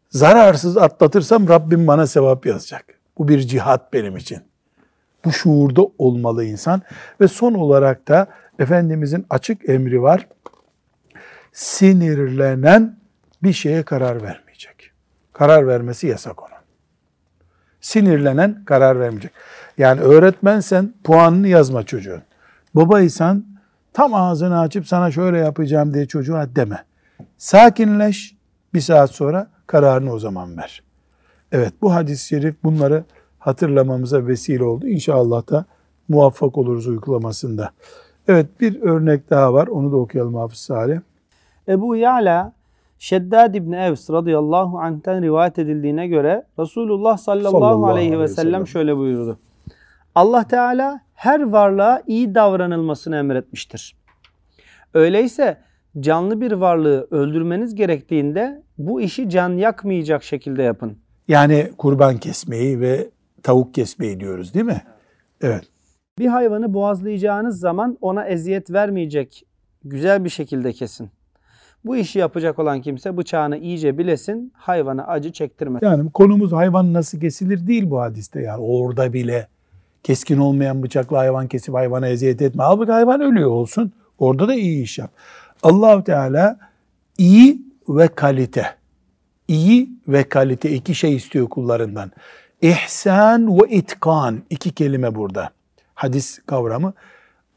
zararsız 0.10 0.78
atlatırsam 0.78 1.48
Rabbim 1.48 1.88
bana 1.88 2.08
sevap 2.08 2.46
yazacak. 2.46 2.86
Bu 3.18 3.28
bir 3.28 3.40
cihat 3.40 3.94
benim 3.94 4.18
için. 4.18 4.40
Bu 5.26 5.32
şuurda 5.32 5.82
olmalı 5.98 6.46
insan. 6.46 6.82
Ve 7.22 7.28
son 7.28 7.54
olarak 7.54 8.08
da 8.08 8.28
Efendimizin 8.60 9.26
açık 9.30 9.70
emri 9.70 10.02
var. 10.02 10.28
Sinirlenen 11.54 13.00
bir 13.44 13.54
şeye 13.54 13.84
karar 13.84 14.24
vermeyecek. 14.24 14.92
Karar 15.34 15.68
vermesi 15.68 16.08
yasak 16.08 16.44
ona. 16.44 16.62
Sinirlenen 17.82 18.66
karar 18.66 19.00
vermeyecek. 19.00 19.32
Yani 19.78 20.02
öğretmensen 20.02 20.94
puanını 21.04 21.48
yazma 21.48 21.84
çocuğun. 21.86 22.22
Babaysan 22.76 23.46
tam 23.94 24.14
ağzını 24.14 24.60
açıp 24.60 24.88
sana 24.88 25.12
şöyle 25.12 25.38
yapacağım 25.38 25.94
diye 25.94 26.06
çocuğa 26.06 26.56
deme. 26.56 26.86
Sakinleş 27.42 28.36
bir 28.74 28.80
saat 28.80 29.12
sonra 29.12 29.48
kararını 29.68 30.14
o 30.14 30.20
zaman 30.20 30.58
ver. 30.58 30.84
Evet 31.52 31.74
bu 31.82 31.94
hadis-i 31.94 32.28
şerif 32.28 32.64
bunları 32.64 33.04
hatırlamamıza 33.40 34.28
vesile 34.28 34.64
oldu. 34.64 34.88
İnşallah 34.88 35.50
da 35.50 35.66
muvaffak 36.10 36.58
oluruz 36.58 36.88
uygulamasında. 36.88 37.72
Evet 38.28 38.62
bir 38.62 38.82
örnek 38.82 39.30
daha 39.30 39.54
var. 39.54 39.68
Onu 39.68 39.92
da 39.92 39.96
okuyalım 39.96 40.36
Hafız 40.36 40.58
Salih. 40.58 41.00
Ebu 41.68 41.96
Ya'la 41.96 42.54
Şeddad 43.00 43.54
İbni 43.54 43.76
Evs 43.76 44.10
radıyallahu 44.10 44.80
anh'ten 44.80 45.22
rivayet 45.22 45.60
edildiğine 45.60 46.08
göre 46.08 46.46
Resulullah 46.60 47.18
sallallahu, 47.18 47.52
sallallahu 47.52 47.86
aleyhi 47.86 48.20
ve 48.20 48.28
sellem 48.28 48.68
şöyle 48.68 48.98
buyurdu. 48.98 49.40
Allah 50.16 50.44
Teala 50.48 51.02
her 51.14 51.52
varlığa 51.52 52.02
iyi 52.08 52.36
davranılmasını 52.36 53.16
emretmiştir. 53.16 53.96
Öyleyse 54.94 55.58
canlı 56.00 56.42
bir 56.42 56.52
varlığı 56.52 57.08
öldürmeniz 57.12 57.76
gerektiğinde 57.76 58.64
bu 58.78 59.02
işi 59.02 59.30
can 59.30 59.50
yakmayacak 59.50 60.24
şekilde 60.24 60.64
yapın. 60.64 60.98
Yani 61.28 61.72
kurban 61.78 62.18
kesmeyi 62.18 62.80
ve 62.80 63.10
tavuk 63.44 63.74
kesmeyi 63.74 64.20
diyoruz 64.20 64.54
değil 64.54 64.66
mi? 64.66 64.82
Evet. 65.42 65.64
Bir 66.20 66.28
hayvanı 66.28 66.74
boğazlayacağınız 66.74 67.60
zaman 67.60 67.98
ona 68.02 68.26
eziyet 68.26 68.72
vermeyecek 68.72 69.46
güzel 69.84 70.24
bir 70.24 70.30
şekilde 70.30 70.74
kesin. 70.74 71.10
Bu 71.86 71.98
işi 71.98 72.20
yapacak 72.20 72.60
olan 72.60 72.82
kimse 72.82 73.18
bıçağını 73.18 73.58
iyice 73.58 73.98
bilesin, 73.98 74.54
hayvana 74.56 75.04
acı 75.04 75.32
çektirmesin. 75.32 75.86
Yani 75.86 76.12
konumuz 76.12 76.52
hayvan 76.52 76.94
nasıl 76.94 77.20
kesilir 77.20 77.68
değil 77.68 77.90
bu 77.90 78.02
hadiste 78.02 78.42
yani 78.42 78.62
orada 78.62 79.14
bile 79.14 79.48
keskin 80.04 80.38
olmayan 80.38 80.84
bıçakla 80.84 81.18
hayvan 81.18 81.48
kesip 81.48 81.76
hayvana 81.76 82.08
eziyet 82.08 82.42
etme. 82.42 82.64
Halbuki 82.64 82.92
hayvan 82.92 83.22
ölüyor 83.22 83.50
olsun. 83.50 83.92
Orada 84.20 84.48
da 84.48 84.54
iyi 84.54 84.84
iş 84.84 85.00
yap. 85.00 85.12
Allah 85.64 86.04
Teala 86.04 86.60
iyi 87.18 87.62
ve 87.90 88.08
kalite. 88.08 88.76
iyi 89.48 89.90
ve 90.08 90.24
kalite 90.24 90.72
iki 90.72 90.96
şey 90.96 91.16
istiyor 91.16 91.50
kullarından. 91.50 92.12
ihsan 92.62 93.60
ve 93.60 93.70
itkan 93.70 94.42
iki 94.50 94.72
kelime 94.72 95.16
burada. 95.16 95.50
Hadis 95.96 96.40
kavramı. 96.46 96.94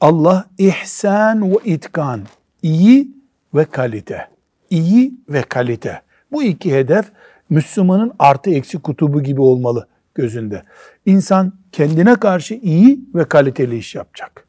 Allah 0.01 0.45
ihsan 0.59 1.53
ve 1.53 1.57
itkan 1.65 2.23
iyi 2.63 3.09
ve 3.55 3.65
kalite. 3.65 4.29
İyi 4.71 5.15
ve 5.29 5.43
kalite. 5.43 6.03
Bu 6.33 6.43
iki 6.43 6.75
hedef 6.75 7.07
Müslümanın 7.51 8.13
artı 8.19 8.51
eksi 8.51 8.79
kutubu 8.79 9.23
gibi 9.23 9.41
olmalı 9.41 9.87
gözünde. 10.15 10.63
İnsan 11.07 11.53
kendine 11.73 12.15
karşı 12.15 12.55
iyi 12.55 13.01
ve 13.15 13.25
kaliteli 13.25 13.77
iş 13.77 13.95
yapacak. 13.95 14.47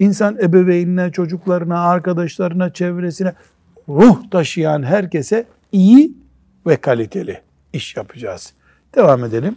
İnsan 0.00 0.38
ebeveynine, 0.42 1.12
çocuklarına, 1.12 1.80
arkadaşlarına, 1.80 2.72
çevresine, 2.72 3.32
ruh 3.88 4.30
taşıyan 4.30 4.82
herkese 4.82 5.44
iyi 5.72 6.12
ve 6.66 6.76
kaliteli 6.76 7.40
iş 7.72 7.96
yapacağız. 7.96 8.52
Devam 8.94 9.24
edelim. 9.24 9.56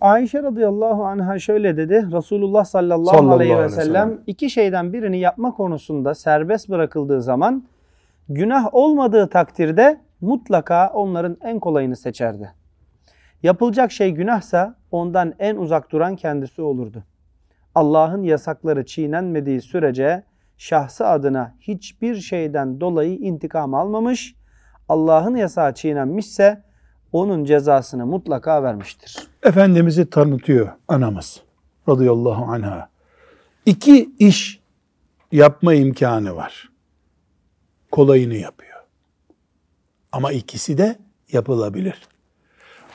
Ayşe 0.00 0.42
radıyallahu 0.42 1.04
anha 1.04 1.38
şöyle 1.38 1.76
dedi. 1.76 2.08
Resulullah 2.12 2.64
sallallahu, 2.64 3.16
Sallallahu 3.16 3.34
aleyhi 3.34 3.58
ve 3.58 3.68
sellem. 3.68 4.20
iki 4.26 4.50
şeyden 4.50 4.92
birini 4.92 5.18
yapma 5.18 5.54
konusunda 5.54 6.14
serbest 6.14 6.68
bırakıldığı 6.68 7.22
zaman 7.22 7.64
günah 8.28 8.74
olmadığı 8.74 9.28
takdirde 9.28 10.00
mutlaka 10.20 10.88
onların 10.88 11.36
en 11.42 11.60
kolayını 11.60 11.96
seçerdi. 11.96 12.52
Yapılacak 13.42 13.92
şey 13.92 14.10
günahsa 14.10 14.74
ondan 14.90 15.34
en 15.38 15.56
uzak 15.56 15.92
duran 15.92 16.16
kendisi 16.16 16.62
olurdu. 16.62 17.04
Allah'ın 17.78 18.22
yasakları 18.22 18.86
çiğnenmediği 18.86 19.60
sürece 19.60 20.22
şahsı 20.56 21.06
adına 21.06 21.54
hiçbir 21.60 22.16
şeyden 22.16 22.80
dolayı 22.80 23.16
intikam 23.18 23.74
almamış, 23.74 24.34
Allah'ın 24.88 25.36
yasağı 25.36 25.74
çiğnenmişse 25.74 26.62
onun 27.12 27.44
cezasını 27.44 28.06
mutlaka 28.06 28.62
vermiştir. 28.62 29.28
Efendimiz'i 29.42 30.10
tanıtıyor 30.10 30.68
anamız 30.88 31.42
radıyallahu 31.88 32.44
anha. 32.52 32.88
İki 33.66 34.10
iş 34.18 34.60
yapma 35.32 35.74
imkanı 35.74 36.36
var. 36.36 36.70
Kolayını 37.90 38.34
yapıyor. 38.34 38.78
Ama 40.12 40.32
ikisi 40.32 40.78
de 40.78 40.96
yapılabilir. 41.32 42.08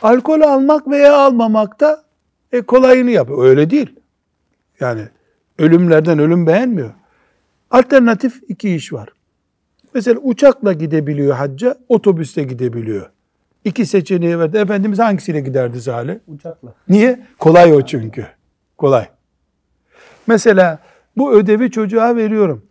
Alkol 0.01 0.41
almak 0.41 0.88
veya 0.88 1.17
almamak 1.17 1.79
da 1.79 2.03
e, 2.51 2.61
kolayını 2.61 3.11
yapıyor. 3.11 3.43
Öyle 3.45 3.69
değil. 3.69 4.03
Yani 4.84 5.01
ölümlerden 5.59 6.19
ölüm 6.19 6.47
beğenmiyor. 6.47 6.89
Alternatif 7.71 8.41
iki 8.47 8.75
iş 8.75 8.93
var. 8.93 9.09
Mesela 9.93 10.19
uçakla 10.19 10.73
gidebiliyor 10.73 11.36
hacca, 11.36 11.75
otobüste 11.89 12.43
gidebiliyor. 12.43 13.09
İki 13.65 13.86
seçeneği 13.86 14.39
verdi. 14.39 14.57
Efendimiz 14.57 14.99
hangisiyle 14.99 15.39
giderdi 15.39 15.81
Salih? 15.81 16.15
Uçakla. 16.27 16.73
Niye? 16.89 17.19
Kolay 17.39 17.73
o 17.73 17.81
çünkü. 17.86 18.25
Kolay. 18.77 19.07
Mesela 20.27 20.79
bu 21.17 21.34
ödevi 21.34 21.71
çocuğa 21.71 22.15
veriyorum. 22.15 22.65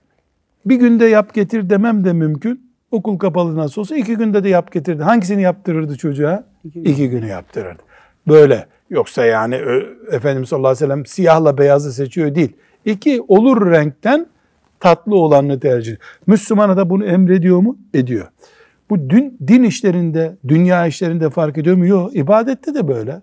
Bir 0.66 0.76
günde 0.76 1.04
yap 1.04 1.34
getir 1.34 1.70
demem 1.70 2.04
de 2.04 2.12
mümkün. 2.12 2.72
Okul 2.90 3.18
kapalı 3.18 3.56
nasıl 3.56 3.80
olsa 3.80 3.96
iki 3.96 4.16
günde 4.16 4.44
de 4.44 4.48
yap 4.48 4.72
getirdi. 4.72 5.02
Hangisini 5.02 5.42
yaptırırdı 5.42 5.96
çocuğa? 5.96 6.44
İki 6.64 6.82
gün. 6.82 6.92
İki 6.92 7.10
günü 7.10 7.26
yaptırırdı. 7.26 7.82
Böyle. 8.28 8.66
Yoksa 8.92 9.24
yani 9.24 9.54
Efendimiz 10.10 10.48
sallallahu 10.48 10.68
aleyhi 10.68 10.84
ve 10.84 10.86
sellem 10.86 11.06
siyahla 11.06 11.58
beyazı 11.58 11.92
seçiyor 11.92 12.34
değil. 12.34 12.52
İki 12.84 13.22
olur 13.28 13.70
renkten 13.70 14.26
tatlı 14.80 15.16
olanını 15.16 15.60
tercih 15.60 15.92
ediyor. 15.92 16.08
Müslümana 16.26 16.76
da 16.76 16.90
bunu 16.90 17.04
emrediyor 17.04 17.58
mu? 17.58 17.78
Ediyor. 17.94 18.28
Bu 18.90 19.10
din, 19.10 19.38
din 19.46 19.62
işlerinde, 19.62 20.36
dünya 20.48 20.86
işlerinde 20.86 21.30
fark 21.30 21.58
ediyor 21.58 21.76
mu? 21.76 21.86
Yok. 21.86 22.16
İbadette 22.16 22.74
de 22.74 22.88
böyle. 22.88 23.22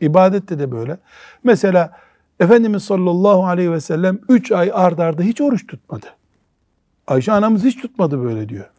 İbadette 0.00 0.58
de 0.58 0.72
böyle. 0.72 0.98
Mesela 1.44 1.92
Efendimiz 2.40 2.82
sallallahu 2.82 3.46
aleyhi 3.46 3.72
ve 3.72 3.80
sellem 3.80 4.18
3 4.28 4.52
ay 4.52 4.70
ard 4.74 4.98
arda 4.98 5.22
hiç 5.22 5.40
oruç 5.40 5.66
tutmadı. 5.66 6.06
Ayşe 7.06 7.32
anamız 7.32 7.64
hiç 7.64 7.82
tutmadı 7.82 8.22
böyle 8.22 8.48
diyor. 8.48 8.70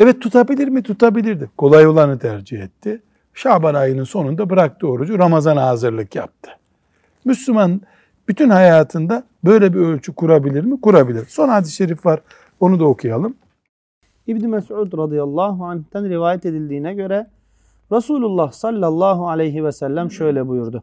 Evet 0.00 0.22
tutabilir 0.22 0.68
mi? 0.68 0.82
Tutabilirdi. 0.82 1.50
Kolay 1.56 1.86
olanı 1.86 2.18
tercih 2.18 2.62
etti. 2.62 3.02
Şaban 3.36 3.74
ayının 3.74 4.04
sonunda 4.04 4.50
bıraktı 4.50 4.88
orucu. 4.88 5.18
Ramazan'a 5.18 5.66
hazırlık 5.66 6.14
yaptı. 6.14 6.50
Müslüman 7.24 7.80
bütün 8.28 8.50
hayatında 8.50 9.22
böyle 9.44 9.74
bir 9.74 9.78
ölçü 9.78 10.14
kurabilir 10.14 10.64
mi? 10.64 10.80
Kurabilir. 10.80 11.26
Son 11.28 11.48
hadis-i 11.48 11.74
şerif 11.74 12.06
var. 12.06 12.20
Onu 12.60 12.80
da 12.80 12.84
okuyalım. 12.84 13.36
İbn 14.26 14.48
Mes'ud 14.48 14.98
radıyallahu 14.98 15.64
anh'ten 15.64 16.08
rivayet 16.08 16.46
edildiğine 16.46 16.94
göre 16.94 17.26
Resulullah 17.92 18.52
sallallahu 18.52 19.28
aleyhi 19.28 19.64
ve 19.64 19.72
sellem 19.72 20.10
şöyle 20.10 20.48
buyurdu. 20.48 20.82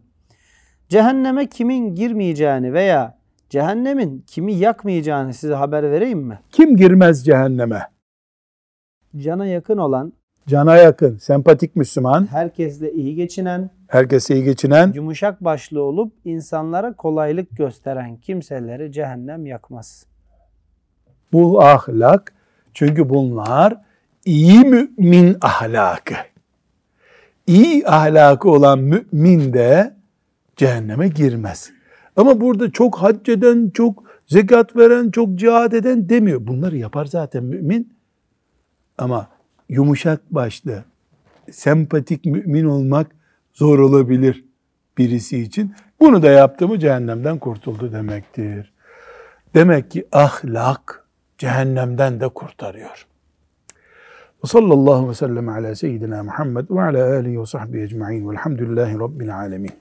Cehenneme 0.89 1.49
kimin 1.49 1.95
girmeyeceğini 1.95 2.73
veya 2.73 3.17
cehennemin 3.49 4.23
kimi 4.27 4.53
yakmayacağını 4.53 5.33
size 5.33 5.53
haber 5.53 5.91
vereyim 5.91 6.19
mi? 6.19 6.39
Kim 6.51 6.77
girmez 6.77 7.25
cehenneme? 7.25 7.81
Cana 9.17 9.45
yakın 9.45 9.77
olan, 9.77 10.13
Cana 10.47 10.77
yakın, 10.77 11.17
sempatik 11.17 11.75
Müslüman, 11.75 12.27
herkesle 12.31 12.91
iyi 12.91 13.15
geçinen, 13.15 13.69
herkese 13.87 14.35
iyi 14.35 14.43
geçinen, 14.43 14.91
yumuşak 14.95 15.43
başlı 15.43 15.83
olup 15.83 16.13
insanlara 16.25 16.93
kolaylık 16.93 17.57
gösteren 17.57 18.17
kimseleri 18.17 18.91
cehennem 18.91 19.45
yakmaz. 19.45 20.05
bu 21.33 21.61
ahlak 21.63 22.33
çünkü 22.73 23.09
bunlar 23.09 23.77
iyi 24.25 24.59
mümin 24.59 25.37
ahlakı. 25.41 26.15
İyi 27.47 27.87
ahlakı 27.87 28.49
olan 28.49 28.79
mümin 28.79 29.53
de 29.53 29.93
cehenneme 30.55 31.07
girmez. 31.07 31.71
Ama 32.15 32.41
burada 32.41 32.71
çok 32.71 32.95
hac 32.97 33.29
eden, 33.29 33.71
çok 33.73 34.03
zekat 34.27 34.75
veren, 34.75 35.11
çok 35.11 35.35
cihat 35.35 35.73
eden 35.73 36.09
demiyor. 36.09 36.47
Bunları 36.47 36.77
yapar 36.77 37.05
zaten 37.05 37.43
mümin. 37.43 37.93
Ama 38.97 39.27
yumuşak 39.73 40.33
başlı, 40.33 40.83
sempatik 41.51 42.25
mümin 42.25 42.65
olmak 42.65 43.07
zor 43.53 43.79
olabilir 43.79 44.45
birisi 44.97 45.39
için. 45.39 45.75
Bunu 45.99 46.21
da 46.23 46.29
yaptı 46.29 46.67
mı 46.67 46.79
cehennemden 46.79 47.37
kurtuldu 47.37 47.91
demektir. 47.91 48.73
Demek 49.55 49.91
ki 49.91 50.07
ahlak 50.11 51.07
cehennemden 51.37 52.19
de 52.19 52.27
kurtarıyor. 52.27 53.07
Sallallahu 54.45 55.09
ve 55.09 55.13
sellem 55.13 55.49
ala 55.49 55.75
seyyidina 55.75 56.23
Muhammed 56.23 56.69
ve 56.69 56.81
ala 56.81 57.15
alihi 57.15 57.41
ve 57.41 57.45
sahbihi 57.45 57.83
ecma'in 57.83 58.29
velhamdülillahi 58.29 58.99
rabbil 58.99 59.37
alemin. 59.37 59.71